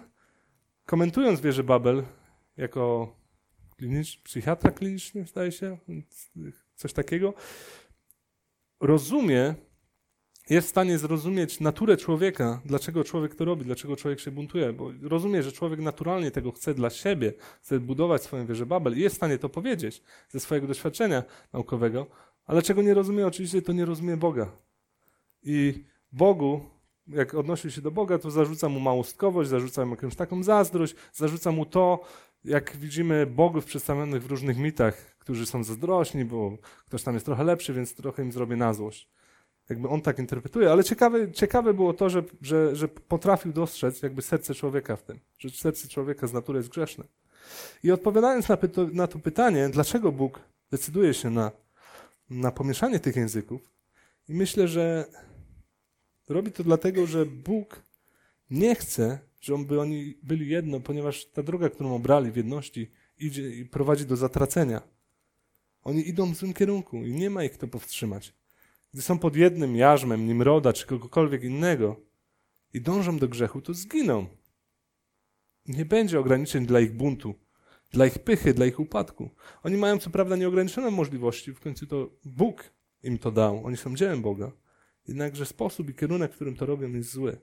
[0.85, 2.03] komentując wieżę Babel,
[2.57, 3.15] jako
[3.77, 5.77] klinicz, psychiatra kliniczny, zdaje się,
[6.75, 7.33] coś takiego,
[8.79, 9.55] rozumie,
[10.49, 14.91] jest w stanie zrozumieć naturę człowieka, dlaczego człowiek to robi, dlaczego człowiek się buntuje, bo
[15.01, 19.15] rozumie, że człowiek naturalnie tego chce dla siebie, chce budować swoją wieżę Babel i jest
[19.15, 22.07] w stanie to powiedzieć ze swojego doświadczenia naukowego,
[22.45, 24.51] ale czego nie rozumie, oczywiście to nie rozumie Boga.
[25.43, 26.61] I Bogu,
[27.07, 31.51] jak odnosił się do Boga, to zarzuca mu małostkowość, zarzuca mu jakąś taką zazdrość, zarzuca
[31.51, 31.99] mu to,
[32.45, 37.43] jak widzimy bogów przedstawionych w różnych mitach, którzy są zazdrośni, bo ktoś tam jest trochę
[37.43, 39.18] lepszy, więc trochę im zrobię na złość.
[39.69, 44.21] Jakby on tak interpretuje, ale ciekawe, ciekawe było to, że, że, że potrafił dostrzec jakby
[44.21, 47.03] serce człowieka w tym, że serce człowieka z natury jest grzeszne.
[47.83, 50.39] I odpowiadając na, pyto, na to pytanie, dlaczego Bóg
[50.71, 51.51] decyduje się na,
[52.29, 53.61] na pomieszanie tych języków,
[54.29, 55.05] i myślę, że
[56.29, 57.81] robi to dlatego, że Bóg
[58.49, 63.65] nie chce, żeby oni byli jedno, ponieważ ta droga, którą obrali w jedności, idzie i
[63.65, 64.81] prowadzi do zatracenia.
[65.83, 68.33] Oni idą w złym kierunku i nie ma ich kto powstrzymać.
[68.93, 71.95] Gdy są pod jednym jarzmem Nimroda czy kogokolwiek innego
[72.73, 74.27] i dążą do grzechu, to zginą.
[75.65, 77.35] Nie będzie ograniczeń dla ich buntu,
[77.91, 79.29] dla ich pychy, dla ich upadku.
[79.63, 82.63] Oni mają co prawda nieograniczone możliwości, w końcu to Bóg
[83.03, 84.51] im to dał, oni są dziełem Boga.
[85.07, 87.37] Jednakże sposób i kierunek, w którym to robią, jest zły.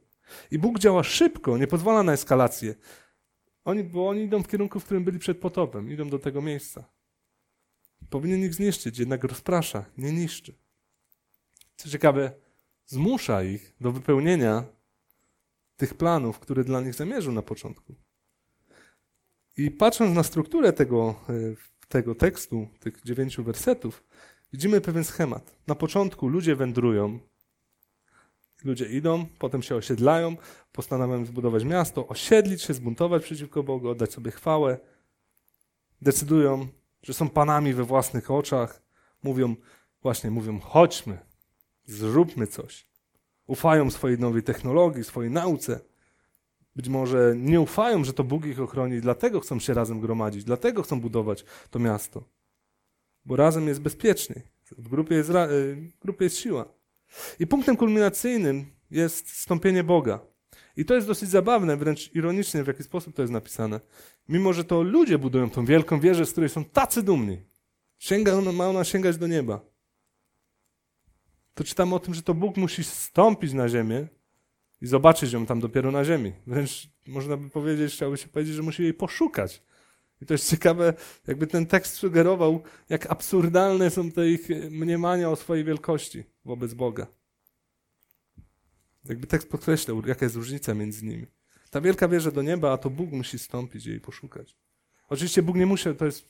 [0.51, 2.75] I Bóg działa szybko, nie pozwala na eskalację.
[3.65, 6.85] Oni, bo oni idą w kierunku, w którym byli przed potopem, idą do tego miejsca.
[8.11, 10.55] Powinien ich zniszczyć, jednak rozprasza, nie niszczy.
[11.77, 12.33] Co ciekawe,
[12.87, 14.65] zmusza ich do wypełnienia
[15.77, 17.95] tych planów, które dla nich zamierzył na początku.
[19.57, 21.33] I patrząc na strukturę tego, e,
[21.89, 24.05] tego tekstu, tych dziewięciu wersetów,
[24.53, 25.57] widzimy pewien schemat.
[25.67, 27.19] Na początku ludzie wędrują,
[28.65, 30.37] ludzie idą, potem się osiedlają,
[30.73, 34.79] postanawiają zbudować miasto, osiedlić się, zbuntować przeciwko Bogu, oddać sobie chwałę.
[36.03, 36.69] Decydują,
[37.03, 38.83] że są panami we własnych oczach.
[39.23, 39.57] Mówią,
[40.03, 41.19] właśnie mówią, chodźmy,
[41.87, 42.89] zróbmy coś.
[43.47, 45.81] Ufają swojej nowej technologii, swojej nauce.
[46.77, 50.83] Być może nie ufają, że to Bóg ich ochroni, dlatego chcą się razem gromadzić, dlatego
[50.83, 52.25] chcą budować to miasto.
[53.25, 54.43] Bo razem jest bezpieczniej.
[54.79, 55.33] W grupie jest, y,
[55.77, 56.69] w grupie jest siła.
[57.41, 60.21] I punktem kulminacyjnym jest stąpienie Boga.
[60.77, 63.81] I to jest dosyć zabawne, wręcz ironicznie, w jaki sposób to jest napisane.
[64.29, 67.41] Mimo, że to ludzie budują tą wielką wieżę, z której są tacy dumni.
[67.99, 69.61] Sięga ona, ma ona sięgać do nieba.
[71.57, 74.09] To czytamy o tym, że to Bóg musi stąpić na ziemię
[74.81, 76.33] i zobaczyć ją tam dopiero na ziemi.
[76.47, 79.63] Wręcz można by powiedzieć, chciałoby się powiedzieć, że musi jej poszukać.
[80.23, 80.95] I to jest ciekawe,
[81.27, 87.07] jakby ten tekst sugerował, jak absurdalne są te ich mniemania o swojej wielkości wobec Boga.
[89.05, 91.27] Jakby tekst podkreślał, jaka jest różnica między nimi.
[91.71, 94.57] Ta wielka wieża do nieba, a to Bóg musi stąpić i jej poszukać.
[95.09, 96.29] Oczywiście Bóg nie musi, to jest,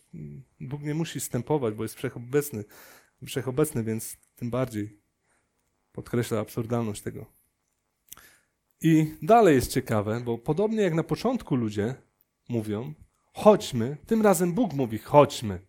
[0.61, 2.65] Bóg nie musi stępować, bo jest wszechobecny,
[3.27, 5.06] wszechobecny, więc tym bardziej
[5.97, 7.27] podkreśla absurdalność tego.
[8.81, 11.95] I dalej jest ciekawe, bo podobnie jak na początku ludzie
[12.49, 12.95] mówią,
[13.35, 15.61] chodźmy, tym razem Bóg mówi, chodźmy.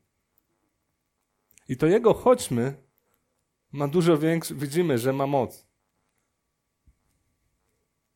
[1.67, 2.75] I to jego chodźmy
[3.71, 5.67] ma dużo większy, widzimy, że ma moc.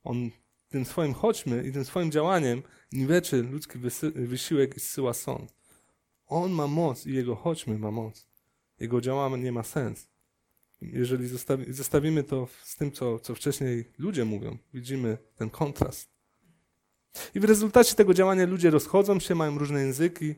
[0.03, 0.31] On
[0.69, 3.79] tym swoim chodźmy i tym swoim działaniem niweczy ludzki
[4.15, 5.55] wysiłek i zsyła sąd.
[6.25, 8.27] On ma moc i jego chodźmy ma moc.
[8.79, 10.10] Jego działanie nie ma sens.
[10.81, 16.11] Jeżeli zostawi, zestawimy to z tym, co, co wcześniej ludzie mówią, widzimy ten kontrast.
[17.35, 20.35] I w rezultacie tego działania ludzie rozchodzą się, mają różne języki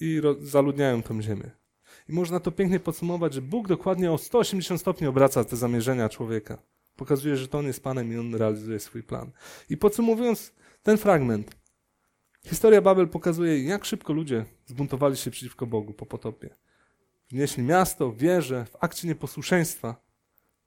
[0.00, 1.50] i zaludniają tą ziemię.
[2.08, 6.58] I można to pięknie podsumować, że Bóg dokładnie o 180 stopni obraca te zamierzenia człowieka.
[6.96, 9.30] Pokazuje, że to on jest Panem i on realizuje swój plan.
[9.70, 10.52] I podsumowując
[10.82, 11.56] ten fragment,
[12.44, 16.54] historia Babel pokazuje, jak szybko ludzie zbuntowali się przeciwko Bogu po potopie.
[17.30, 20.06] Wnieśli miasto, wieżę, w akcie nieposłuszeństwa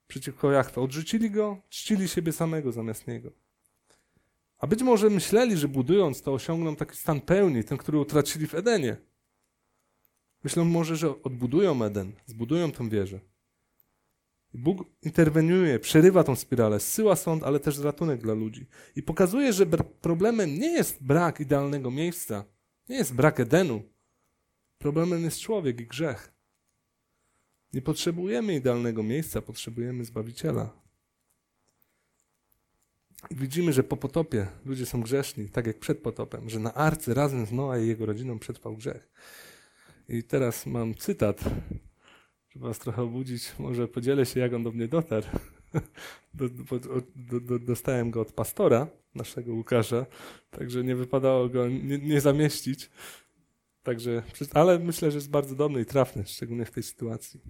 [0.08, 0.82] przeciwko Jachwę.
[0.82, 3.32] Odrzucili go, czcili siebie samego zamiast niego.
[4.58, 8.56] A być może myśleli, że budując to osiągną taki stan pełni, ten, który utracili w
[8.56, 8.98] Edenie.
[10.44, 13.20] Myślą może, że odbudują Eden, zbudują tę wieżę.
[14.54, 18.66] Bóg interweniuje, przerywa tą spiralę, zsyła sąd, ale też ratunek dla ludzi.
[18.96, 19.66] I pokazuje, że
[20.02, 22.46] problemem nie jest brak idealnego miejsca,
[22.90, 23.84] nie jest brak Edenu.
[24.78, 26.39] Problemem jest człowiek i grzech.
[27.74, 30.70] Nie potrzebujemy idealnego miejsca, potrzebujemy Zbawiciela.
[33.30, 37.14] I widzimy, że po potopie ludzie są grzeszni, tak jak przed potopem, że na arce
[37.14, 39.10] razem z Noa i jego rodziną przetrwał grzech.
[40.10, 41.44] I teraz mam cytat,
[42.50, 43.54] żeby was trochę obudzić.
[43.60, 45.28] Może podzielę się, jak on do mnie dotarł.
[46.34, 50.06] Do, do, do, dostałem go od pastora, naszego Łukasza,
[50.52, 52.90] także nie wypadało go nie, nie zamieścić.
[53.84, 57.42] Także, ale myślę, że jest bardzo dobry i trafny, szczególnie w tej sytuacji.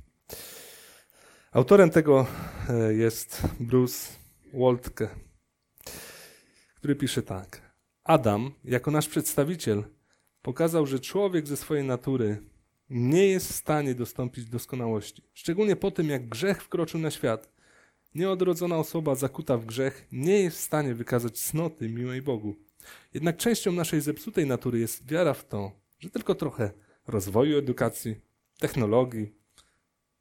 [1.51, 2.27] Autorem tego
[2.69, 4.13] e, jest Bruce
[4.53, 5.09] Waltke,
[6.75, 7.61] który pisze tak.
[8.03, 9.83] Adam, jako nasz przedstawiciel,
[10.41, 12.43] pokazał, że człowiek ze swojej natury
[12.89, 15.23] nie jest w stanie dostąpić doskonałości.
[15.33, 17.49] Szczególnie po tym, jak grzech wkroczył na świat.
[18.15, 22.55] Nieodrodzona osoba zakuta w grzech nie jest w stanie wykazać cnoty miłej Bogu.
[23.13, 26.71] Jednak częścią naszej zepsutej natury jest wiara w to, że tylko trochę
[27.07, 28.15] rozwoju edukacji,
[28.59, 29.38] technologii,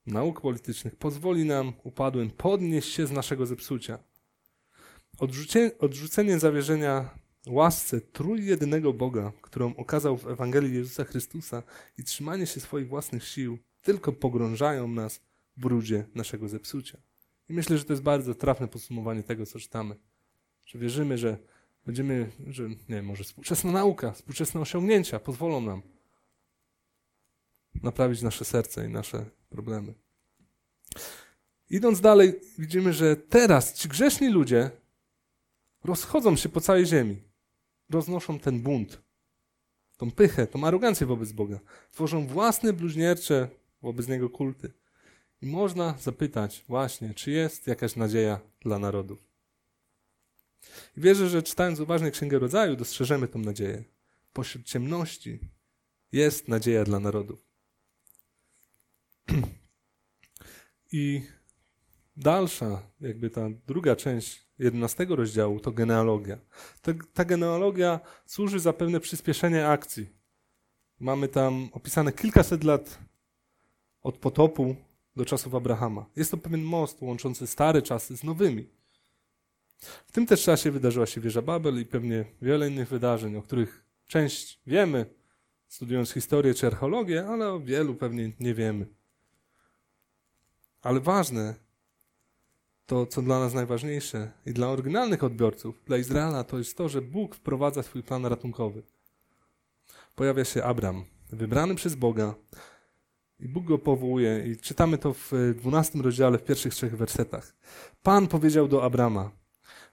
[0.09, 3.99] nauk politycznych pozwoli nam, upadłym, podnieść się z naszego zepsucia.
[5.18, 7.11] Odrzucenie, odrzucenie zawierzenia
[7.47, 11.62] łasce trójjedynego Boga, którą okazał w Ewangelii Jezusa Chrystusa
[11.99, 15.21] i trzymanie się swoich własnych sił tylko pogrążają nas
[15.57, 16.99] w brudzie naszego zepsucia.
[17.49, 19.97] I myślę, że to jest bardzo trafne podsumowanie tego, co czytamy.
[20.66, 21.38] Że wierzymy, że
[21.87, 25.83] będziemy, że nie może współczesna nauka, współczesne osiągnięcia pozwolą nam
[27.82, 29.94] naprawić nasze serce i nasze problemy.
[31.70, 34.70] Idąc dalej, widzimy, że teraz ci grzeszni ludzie
[35.84, 37.22] rozchodzą się po całej ziemi.
[37.90, 39.02] Roznoszą ten bunt,
[39.96, 41.58] tą pychę, tą arogancję wobec Boga.
[41.90, 43.48] Tworzą własne bluźniercze
[43.82, 44.72] wobec Niego kulty.
[45.42, 49.18] I można zapytać właśnie, czy jest jakaś nadzieja dla narodów.
[50.96, 53.84] I wierzę, że czytając uważnie Księgę Rodzaju, dostrzeżemy tą nadzieję.
[54.32, 55.38] Pośród ciemności
[56.12, 57.47] jest nadzieja dla narodów.
[60.92, 61.22] I
[62.16, 66.38] dalsza, jakby ta druga część 11 rozdziału to genealogia.
[66.82, 70.08] Ta, ta genealogia służy za pewne przyspieszenie akcji.
[71.00, 72.98] Mamy tam opisane kilkaset lat
[74.02, 74.76] od potopu
[75.16, 76.06] do czasów Abrahama.
[76.16, 78.66] Jest to pewien most łączący stare czasy z nowymi.
[80.06, 83.84] W tym też czasie wydarzyła się wieża Babel i pewnie wiele innych wydarzeń, o których
[84.06, 85.06] część wiemy,
[85.68, 88.86] studiując historię czy archeologię, ale o wielu pewnie nie wiemy.
[90.82, 91.54] Ale ważne,
[92.86, 97.02] to co dla nas najważniejsze i dla oryginalnych odbiorców, dla Izraela, to jest to, że
[97.02, 98.82] Bóg wprowadza swój plan ratunkowy.
[100.14, 102.34] Pojawia się Abram, wybrany przez Boga,
[103.40, 107.54] i Bóg go powołuje, i czytamy to w 12 rozdziale, w pierwszych trzech wersetach.
[108.02, 109.30] Pan powiedział do Abrama: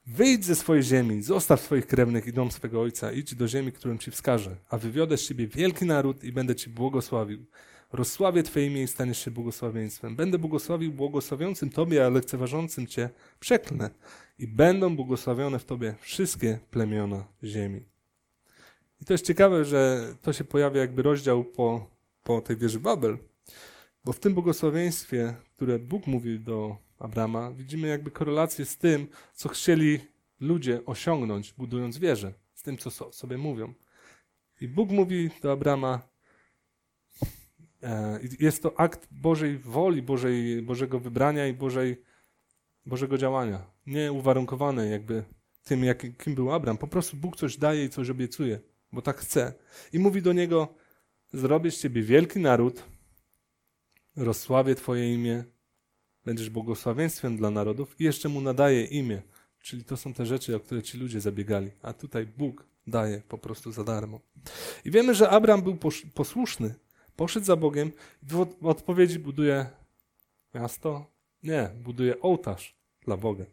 [0.08, 3.98] Wyjdź ze swojej ziemi, zostaw swoich krewnych i dom swego ojca, idź do ziemi, którą
[3.98, 7.46] ci wskażę, a wywiodę z ciebie wielki naród i będę ci błogosławił.
[7.94, 10.16] Rozsławię Twoje imię i staniesz się błogosławieństwem.
[10.16, 13.90] Będę błogosławił błogosławiącym Tobie, a lekceważącym Cię przeklnę.
[14.40, 17.86] I będą błogosławione w Tobie wszystkie plemiona ziemi.
[19.02, 21.90] I to jest ciekawe, że to się pojawia jakby rozdział po,
[22.24, 23.18] po tej wieży Babel,
[24.06, 29.50] bo w tym błogosławieństwie, które Bóg mówi do Abrama, widzimy jakby korelację z tym, co
[29.50, 30.00] chcieli
[30.40, 33.74] ludzie osiągnąć, budując wieżę, z tym, co sobie mówią.
[34.62, 36.02] I Bóg mówi do Abrama,
[38.40, 42.02] jest to akt Bożej woli, Bożej, Bożego wybrania i Bożej,
[42.86, 43.66] Bożego działania.
[43.88, 45.24] Nie uwarunkowane jakby
[45.64, 46.78] tym, jak, kim był Abraham.
[46.78, 48.60] Po prostu Bóg coś daje i coś obiecuje,
[48.92, 49.54] bo tak chce.
[49.94, 50.68] I mówi do niego,
[51.34, 52.84] zrobię z ciebie wielki naród,
[54.16, 55.44] rozsławię twoje imię,
[56.26, 59.22] będziesz błogosławieństwem dla narodów i jeszcze mu nadaje imię.
[59.62, 61.72] Czyli to są te rzeczy, o które ci ludzie zabiegali.
[61.82, 64.20] A tutaj Bóg daje po prostu za darmo.
[64.86, 65.78] I wiemy, że Abraham był
[66.14, 66.76] posłuszny.
[67.16, 67.92] Poszedł za Bogiem
[68.24, 68.26] i
[68.62, 69.66] w odpowiedzi buduje
[70.54, 71.06] miasto?
[71.44, 73.46] Nie, buduje ołtarz dla Boga.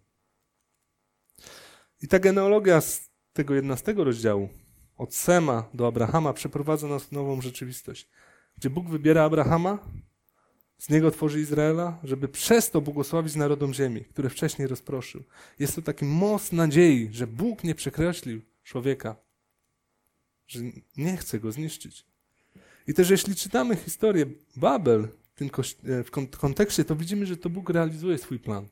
[2.03, 4.49] I ta genealogia z tego 11 rozdziału,
[4.97, 8.09] od Sema do Abrahama, przeprowadza nas w nową rzeczywistość,
[8.57, 9.79] gdzie Bóg wybiera Abrahama,
[10.79, 15.23] z niego tworzy Izraela, żeby przez to błogosławić narodom ziemi, które wcześniej rozproszył.
[15.59, 19.17] Jest to taki most nadziei, że Bóg nie przekreślił człowieka,
[20.47, 20.61] że
[20.97, 22.12] nie chce go zniszczyć.
[22.87, 25.09] I też jeśli czytamy historię Babel
[26.05, 28.69] w kontekście, to widzimy, że to Bóg realizuje swój plan.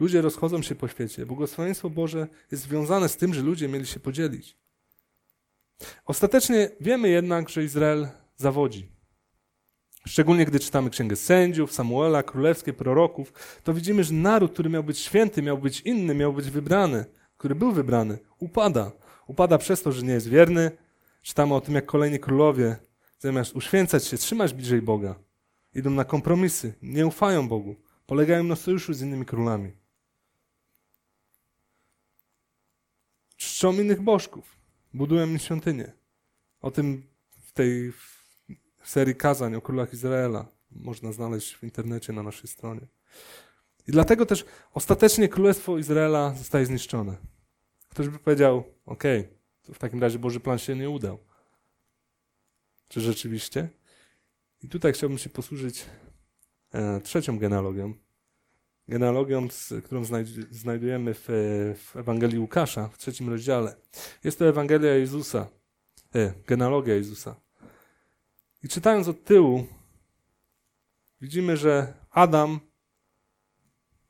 [0.00, 1.26] Ludzie rozchodzą się po świecie.
[1.26, 4.56] Błogosławieństwo Boże jest związane z tym, że ludzie mieli się podzielić.
[6.04, 8.88] Ostatecznie wiemy jednak, że Izrael zawodzi.
[10.06, 13.32] Szczególnie gdy czytamy Księgę Sędziów, Samuela, Królewskie, Proroków,
[13.64, 17.04] to widzimy, że naród, który miał być święty, miał być inny, miał być wybrany,
[17.36, 18.92] który był wybrany, upada.
[19.26, 20.70] Upada przez to, że nie jest wierny.
[21.22, 22.76] Czytamy o tym, jak kolejni królowie,
[23.18, 25.14] zamiast uświęcać się, trzymać bliżej Boga,
[25.74, 27.76] idą na kompromisy, nie ufają Bogu,
[28.06, 29.72] polegają na sojuszu z innymi królami.
[33.36, 34.56] Czczą innych bożków,
[34.94, 35.92] budują im świątynię.
[36.60, 37.92] O tym w tej
[38.84, 40.46] serii kazań o królach Izraela.
[40.70, 42.80] Można znaleźć w internecie na naszej stronie.
[43.88, 47.16] I dlatego też ostatecznie królestwo Izraela zostaje zniszczone.
[47.88, 49.37] Ktoś by powiedział, ok, to
[49.72, 51.18] w takim razie Boży plan się nie udał.
[52.88, 53.68] Czy rzeczywiście?
[54.62, 55.86] I tutaj chciałbym się posłużyć
[56.72, 57.94] e, trzecią genealogią.
[58.88, 59.48] Genealogią,
[59.84, 60.04] którą
[60.50, 61.24] znajdujemy w,
[61.76, 63.76] w, Ewangelii Łukasza, w trzecim rozdziale.
[64.24, 65.46] Jest to Ewangelia Jezusa,
[66.14, 67.36] e, genealogia Jezusa.
[68.62, 69.66] I czytając od tyłu,
[71.20, 72.60] widzimy, że Adam,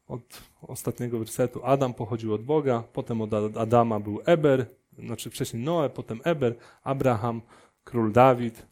[0.07, 5.91] od ostatniego wersetu, Adam pochodził od Boga, potem od Adama był Eber, znaczy wcześniej Noe,
[5.91, 7.43] potem Eber, Abraham,
[7.85, 8.67] król Dawid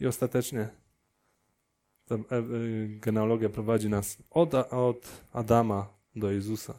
[0.00, 0.68] i ostatecznie
[2.08, 2.42] ta e, e,
[2.88, 6.78] genealogia prowadzi nas od, od Adama do Jezusa.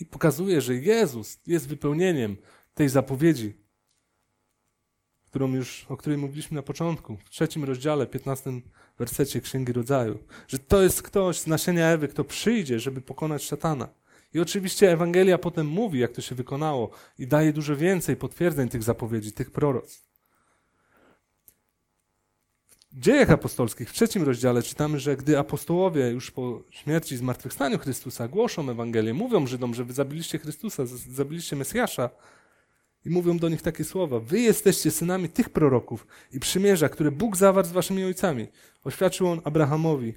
[0.00, 2.36] I pokazuje, że Jezus jest wypełnieniem
[2.74, 3.54] tej zapowiedzi,
[5.26, 8.62] którą już, o której mówiliśmy na początku, w trzecim rozdziale, piętnastym
[8.98, 13.88] wersecie Księgi Rodzaju, że to jest ktoś z nasienia Ewy, kto przyjdzie, żeby pokonać szatana.
[14.34, 18.82] I oczywiście Ewangelia potem mówi, jak to się wykonało i daje dużo więcej potwierdzeń tych
[18.82, 20.08] zapowiedzi, tych proroc.
[22.92, 28.28] dziejach apostolskich, w trzecim rozdziale czytamy, że gdy apostołowie już po śmierci i zmartwychwstaniu Chrystusa
[28.28, 32.10] głoszą Ewangelię, mówią Żydom, że wy zabiliście Chrystusa, zabiliście Mesjasza
[33.04, 34.20] i mówią do nich takie słowa.
[34.20, 38.48] Wy jesteście synami tych proroków i przymierza, które Bóg zawarł z waszymi ojcami.
[38.84, 40.14] Oświadczył on Abrahamowi.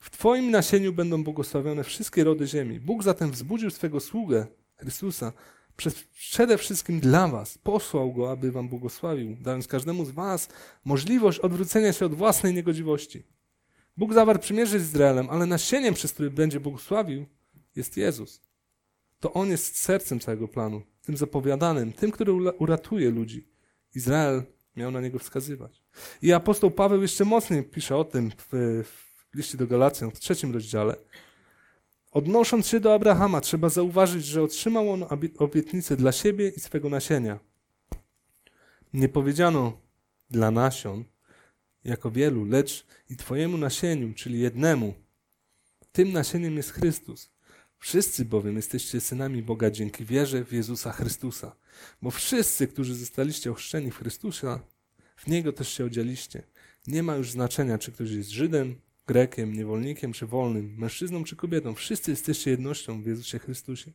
[0.00, 2.80] W twoim nasieniu będą błogosławione wszystkie rody ziemi.
[2.80, 4.46] Bóg zatem wzbudził swego sługę,
[4.76, 5.32] Chrystusa,
[6.12, 7.58] przede wszystkim dla was.
[7.58, 10.48] Posłał go, aby wam błogosławił, dając każdemu z was
[10.84, 13.22] możliwość odwrócenia się od własnej niegodziwości.
[13.96, 17.26] Bóg zawarł przymierze z Izraelem, ale nasieniem, przez który będzie błogosławił,
[17.76, 18.40] jest Jezus.
[19.20, 23.48] To On jest sercem całego planu, tym zapowiadanym, tym, który uratuje ludzi.
[23.94, 24.42] Izrael
[24.76, 25.82] miał na niego wskazywać.
[26.22, 28.46] I apostoł Paweł jeszcze mocniej pisze o tym w,
[28.84, 30.96] w liście do Galacjan, w trzecim rozdziale.
[32.10, 35.06] Odnosząc się do Abrahama, trzeba zauważyć, że otrzymał on
[35.38, 37.38] obietnicę dla siebie i swego nasienia.
[38.92, 39.80] Nie powiedziano
[40.30, 41.04] dla nasion,
[41.84, 44.94] jako wielu, lecz i Twojemu nasieniu, czyli jednemu.
[45.92, 47.30] Tym nasieniem jest Chrystus.
[47.78, 51.56] Wszyscy bowiem jesteście synami Boga dzięki wierze w Jezusa Chrystusa.
[52.02, 54.60] Bo wszyscy, którzy zostaliście ochrzczeni w Chrystusa,
[55.16, 56.42] w Niego też się odzieliście.
[56.86, 61.74] Nie ma już znaczenia, czy ktoś jest Żydem, Grekiem, niewolnikiem czy wolnym, mężczyzną czy kobietą.
[61.74, 63.92] Wszyscy jesteście jednością w Jezusie Chrystusie.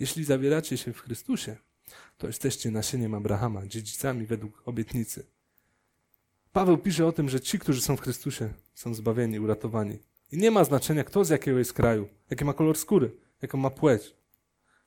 [0.00, 1.56] Jeśli zawieracie się w Chrystusie,
[2.18, 5.26] to jesteście nasieniem Abrahama, dziedzicami według obietnicy.
[6.52, 9.98] Paweł pisze o tym, że ci, którzy są w Chrystusie, są zbawieni, uratowani.
[10.32, 13.10] I nie ma znaczenia, kto z jakiego jest kraju, jaki ma kolor skóry,
[13.42, 14.14] jaką ma płeć.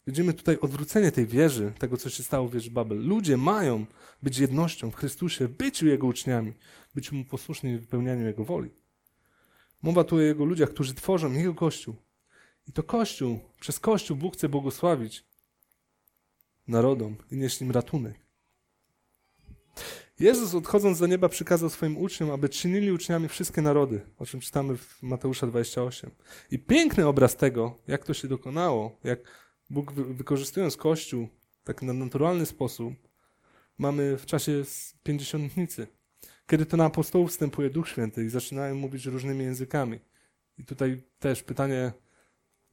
[0.07, 3.07] Widzimy tutaj odwrócenie tej wieży, tego, co się stało w wieży Babel.
[3.07, 3.85] Ludzie mają
[4.23, 6.53] być jednością w Chrystusie, być Jego uczniami,
[6.95, 8.69] być Mu posłuszni w wypełnianiu Jego woli.
[9.81, 11.95] Mowa tu o Jego ludziach, którzy tworzą Jego Kościół.
[12.67, 15.23] I to Kościół, przez Kościół Bóg chce błogosławić
[16.67, 18.15] narodom i nieść im ratunek.
[20.19, 24.77] Jezus odchodząc do nieba przykazał swoim uczniom, aby czynili uczniami wszystkie narody, o czym czytamy
[24.77, 26.11] w Mateusza 28.
[26.51, 29.19] I piękny obraz tego, jak to się dokonało, jak
[29.69, 31.27] Bóg wykorzystując Kościół
[31.63, 32.93] tak na naturalny sposób,
[33.77, 34.63] mamy w czasie
[35.03, 35.87] pięćdziesiątnicy
[36.49, 39.99] kiedy to na apostołów wstępuje Duch Święty i zaczynają mówić różnymi językami.
[40.57, 41.91] I tutaj też pytanie,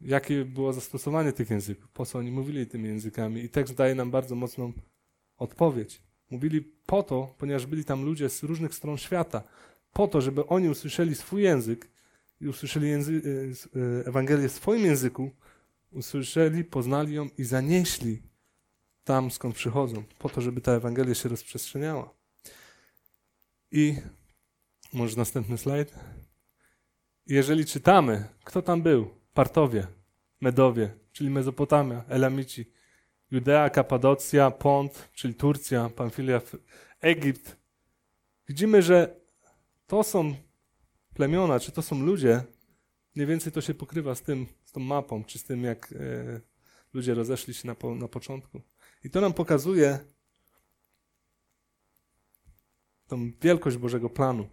[0.01, 3.45] jakie było zastosowanie tych języków, po co oni mówili tymi językami.
[3.45, 4.73] I tekst daje nam bardzo mocną
[5.37, 6.03] odpowiedź.
[6.31, 9.43] Mówili po to, ponieważ byli tam ludzie z różnych stron świata,
[9.93, 11.89] po to, żeby oni usłyszeli swój język
[12.41, 15.31] i usłyszeli języ e, e, Ewangelię w swoim języku,
[15.93, 18.23] usłyszeli, poznali ją i zanieśli
[19.05, 22.16] tam, skąd przychodzą, po to, żeby ta Ewangelia się rozprzestrzeniała.
[23.71, 23.97] I
[24.93, 25.95] może następny slajd.
[27.27, 29.11] Jeżeli czytamy, kto tam był?
[29.35, 29.87] Partowie,
[30.41, 32.73] Medowie, czyli Mezopotamia, Elamici,
[33.31, 36.41] Judea, Kapadocja, Pont, czyli Turcja, Pamfilia,
[37.01, 37.57] Egipt.
[38.49, 39.21] Widzimy, że
[39.87, 40.35] to są
[41.15, 42.43] plemiona, czy to są ludzie,
[43.15, 46.41] mniej więcej to się pokrywa z tym, z tą mapą, czy z tym, jak e,
[46.93, 48.61] ludzie rozeszli się na, po, na początku.
[49.05, 49.99] I to nam pokazuje,
[53.07, 54.49] tą wielkość Bożego planu.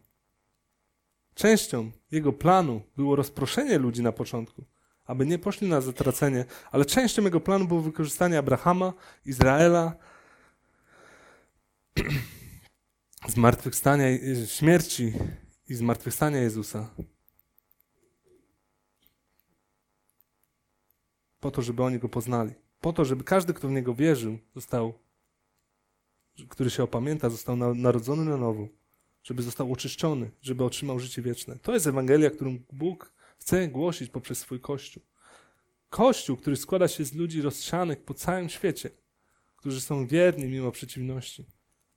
[1.33, 4.65] Częścią Jego planu było rozproszenie ludzi na początku,
[5.05, 8.93] aby nie poszli na zatracenie, ale częścią Jego planu było wykorzystanie Abrahama,
[9.25, 9.95] Izraela,
[13.27, 14.05] zmartwychwstania,
[14.47, 15.13] śmierci
[15.69, 16.89] i zmartwychwstania Jezusa.
[21.39, 22.53] Po to, żeby oni Go poznali.
[22.81, 24.93] Po to, żeby każdy, kto w Niego wierzył, został
[26.49, 28.67] który się opamięta, został narodzony na nowo,
[29.23, 31.59] żeby został oczyszczony, żeby otrzymał życie wieczne.
[31.61, 35.03] To jest Ewangelia, którą Bóg chce głosić poprzez swój Kościół.
[35.89, 38.89] Kościół, który składa się z ludzi rozsianych po całym świecie,
[39.57, 41.45] którzy są wierni mimo przeciwności.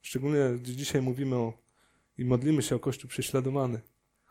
[0.02, 1.52] Szczególnie gdy dzisiaj mówimy o
[2.18, 3.80] i modlimy się o Kościół prześladowany,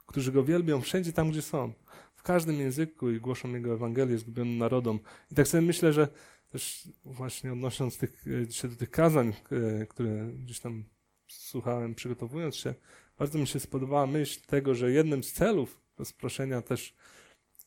[0.06, 1.74] którzy go wielbią wszędzie tam, gdzie są,
[2.16, 5.00] w każdym języku i głoszą Jego Ewangelię zgubionym narodom.
[5.32, 6.08] I tak sobie myślę, że
[6.50, 10.84] też właśnie odnosząc tych, e, się do tych kazań, e, które gdzieś tam
[11.28, 12.74] słuchałem przygotowując się,
[13.18, 16.96] bardzo mi się spodobała myśl tego, że jednym z celów rozproszenia też,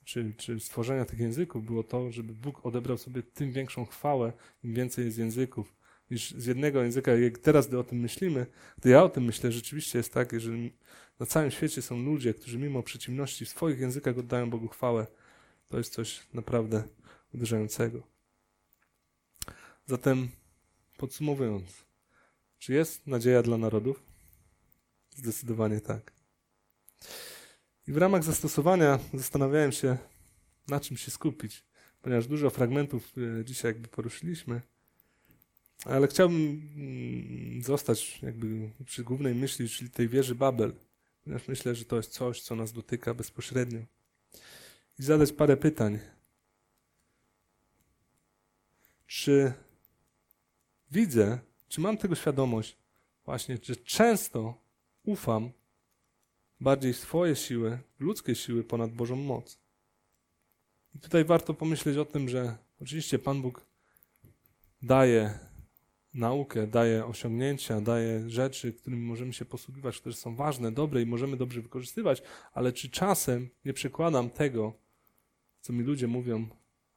[0.05, 4.33] czy, czy stworzenia tych języków było to, żeby Bóg odebrał sobie tym większą chwałę,
[4.65, 5.77] im więcej jest języków,
[6.11, 7.13] niż z jednego języka.
[7.13, 8.47] Jak teraz, gdy o tym myślimy,
[8.79, 10.51] gdy ja o tym myślę, rzeczywiście jest tak, że
[11.21, 15.07] na całym świecie są ludzie, którzy mimo przeciwności w swoich językach oddają Bogu chwałę.
[15.69, 16.83] To jest coś naprawdę
[17.35, 18.18] uderzającego.
[19.89, 20.29] Zatem
[20.97, 21.65] podsumowując,
[22.59, 24.03] czy jest nadzieja dla narodów?
[25.17, 26.13] Zdecydowanie tak.
[27.87, 29.97] I w ramach zastosowania zastanawiałem się,
[30.69, 31.65] na czym się skupić,
[32.03, 34.61] ponieważ dużo fragmentów e, dzisiaj jakby poruszyliśmy,
[35.85, 40.73] ale chciałbym mm, zostać jakby przy głównej myśli, czyli tej wieży Babel.
[41.25, 43.81] ponieważ myślę, że to jest coś, co nas dotyka bezpośrednio.
[44.99, 45.99] I zadać parę pytań.
[49.07, 49.53] Czy
[50.91, 52.77] widzę, czy mam tego świadomość,
[53.25, 54.61] właśnie, że często
[55.03, 55.51] ufam
[56.61, 59.59] bardziej swoje siły, ludzkie siły ponad Bożą moc.
[60.95, 63.67] I tutaj warto pomyśleć o tym, że oczywiście Pan Bóg
[64.83, 65.39] daje
[66.15, 71.37] naukę, daje osiągnięcia, daje rzeczy, którymi możemy się posługiwać, które są ważne, dobre i możemy
[71.37, 72.23] dobrze wykorzystywać,
[72.53, 74.73] ale czy czasem nie przekładam tego,
[75.61, 76.49] co mi ludzie mówią,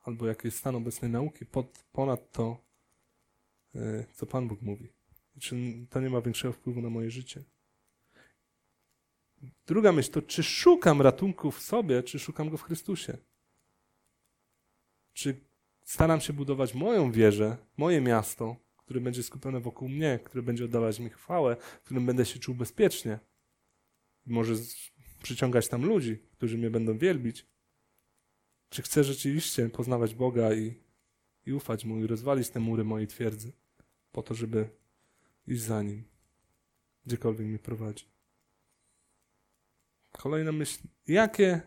[0.03, 2.57] albo jaki jest stan obecnej nauki, pod, ponad to,
[4.13, 4.93] co Pan Bóg mówi?
[5.39, 5.55] Czy
[5.89, 7.43] to nie ma większego wpływu na moje życie?
[9.65, 13.17] Druga myśl to, czy szukam ratunku w sobie, czy szukam go w Chrystusie?
[15.13, 15.35] Czy
[15.83, 20.99] staram się budować moją wieżę, moje miasto, które będzie skupione wokół mnie, które będzie oddawać
[20.99, 23.19] mi chwałę, w którym będę się czuł bezpiecznie.
[24.25, 24.53] Może
[25.23, 27.45] przyciągać tam ludzi, którzy mnie będą wielbić.
[28.69, 30.73] Czy chcę rzeczywiście poznawać Boga i,
[31.45, 33.51] i ufać Mu i rozwalić te mury mojej twierdzy
[34.11, 34.69] po to, żeby
[35.47, 36.03] iść za Nim,
[37.05, 38.05] gdziekolwiek mnie prowadzi.
[40.11, 41.61] Kolejna myśl, jakie,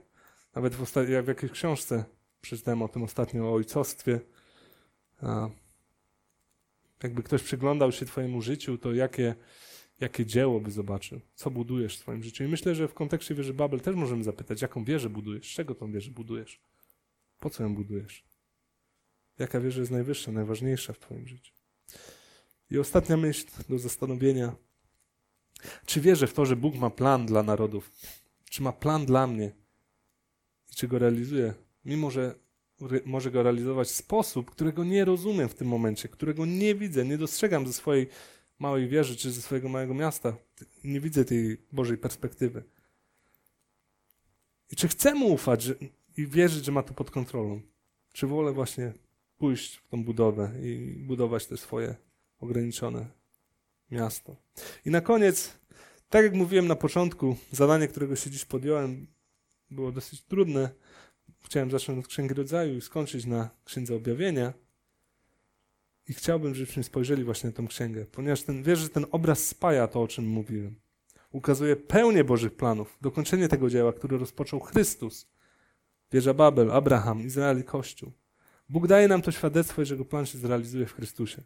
[0.55, 2.05] nawet w, osta- w jakiejś książce
[2.41, 4.21] przeczytałem o tym ostatnio, o ojcostwie,
[5.23, 5.49] a,
[7.03, 9.35] jakby ktoś przyglądał się Twojemu życiu, to jakie,
[10.01, 11.21] jakie dzieło by zobaczył?
[11.35, 12.45] Co budujesz w swoim życiu?
[12.45, 15.53] I myślę, że w kontekście wieży Babel też możemy zapytać, jaką wieżę budujesz?
[15.53, 16.61] Z czego tą wieżę budujesz?
[17.39, 18.25] Po co ją budujesz?
[19.39, 21.55] Jaka wieża jest najwyższa, najważniejsza w Twoim życiu?
[22.75, 24.57] I ostatnia myśl do zastanowienia.
[25.87, 27.91] Czy wierzę w to, że Bóg ma plan dla narodów?
[28.51, 29.53] Czy ma plan dla mnie?
[30.73, 31.55] I czy go realizuje?
[31.85, 32.35] Mimo, że
[33.05, 37.19] może go realizować w sposób, którego nie rozumiem w tym momencie, którego nie widzę, nie
[37.19, 38.09] dostrzegam ze swojej
[38.59, 40.37] małej wieży czy ze swojego małego miasta.
[40.85, 42.63] Nie widzę tej Bożej perspektywy.
[44.71, 45.75] I czy chcę mu ufać że,
[46.17, 47.61] i wierzyć, że ma to pod kontrolą?
[48.13, 48.93] Czy wolę właśnie
[49.39, 51.97] pójść w tą budowę i budować te swoje
[52.45, 53.07] ograniczone
[53.91, 54.37] miasto?
[54.87, 55.59] I na koniec,
[56.11, 59.07] tak jak mówiłem na początku, zadanie, którego się dziś podjąłem,
[59.71, 60.71] było dosyć trudne
[61.45, 64.53] Chciałem zacząć od Księgi Rodzaju i skończyć na Księdze Objawienia.
[66.09, 69.89] I chciałbym, żebyśmy spojrzeli właśnie na tę księgę, ponieważ ten, wiesz, że ten obraz spaja
[69.89, 70.75] to, o czym mówiłem.
[71.31, 75.27] Ukazuje pełnię Bożych planów, dokończenie tego dzieła, które rozpoczął Chrystus.
[76.13, 78.13] Wieża Babel, Abraham, Izrael i Kościół.
[78.69, 81.43] Bóg daje nam to świadectwo, że jego plan się zrealizuje w Chrystusie.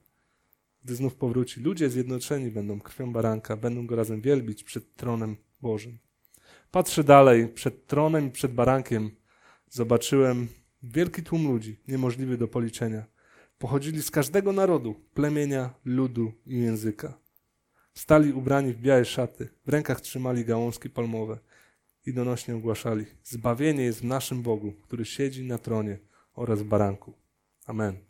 [0.84, 5.98] Gdy znów powróci, ludzie zjednoczeni będą krwią baranka, będą go razem wielbić przed tronem Bożym.
[6.70, 9.10] Patrzę dalej, przed tronem i przed barankiem
[9.70, 10.48] zobaczyłem
[10.82, 13.06] wielki tłum ludzi, niemożliwy do policzenia.
[13.58, 17.18] Pochodzili z każdego narodu, plemienia, ludu i języka.
[17.94, 21.38] Stali ubrani w białe szaty, w rękach trzymali gałązki palmowe
[22.06, 25.98] i donośnie ogłaszali: Zbawienie jest w naszym Bogu, który siedzi na tronie
[26.34, 27.12] oraz baranku.
[27.66, 28.07] Amen.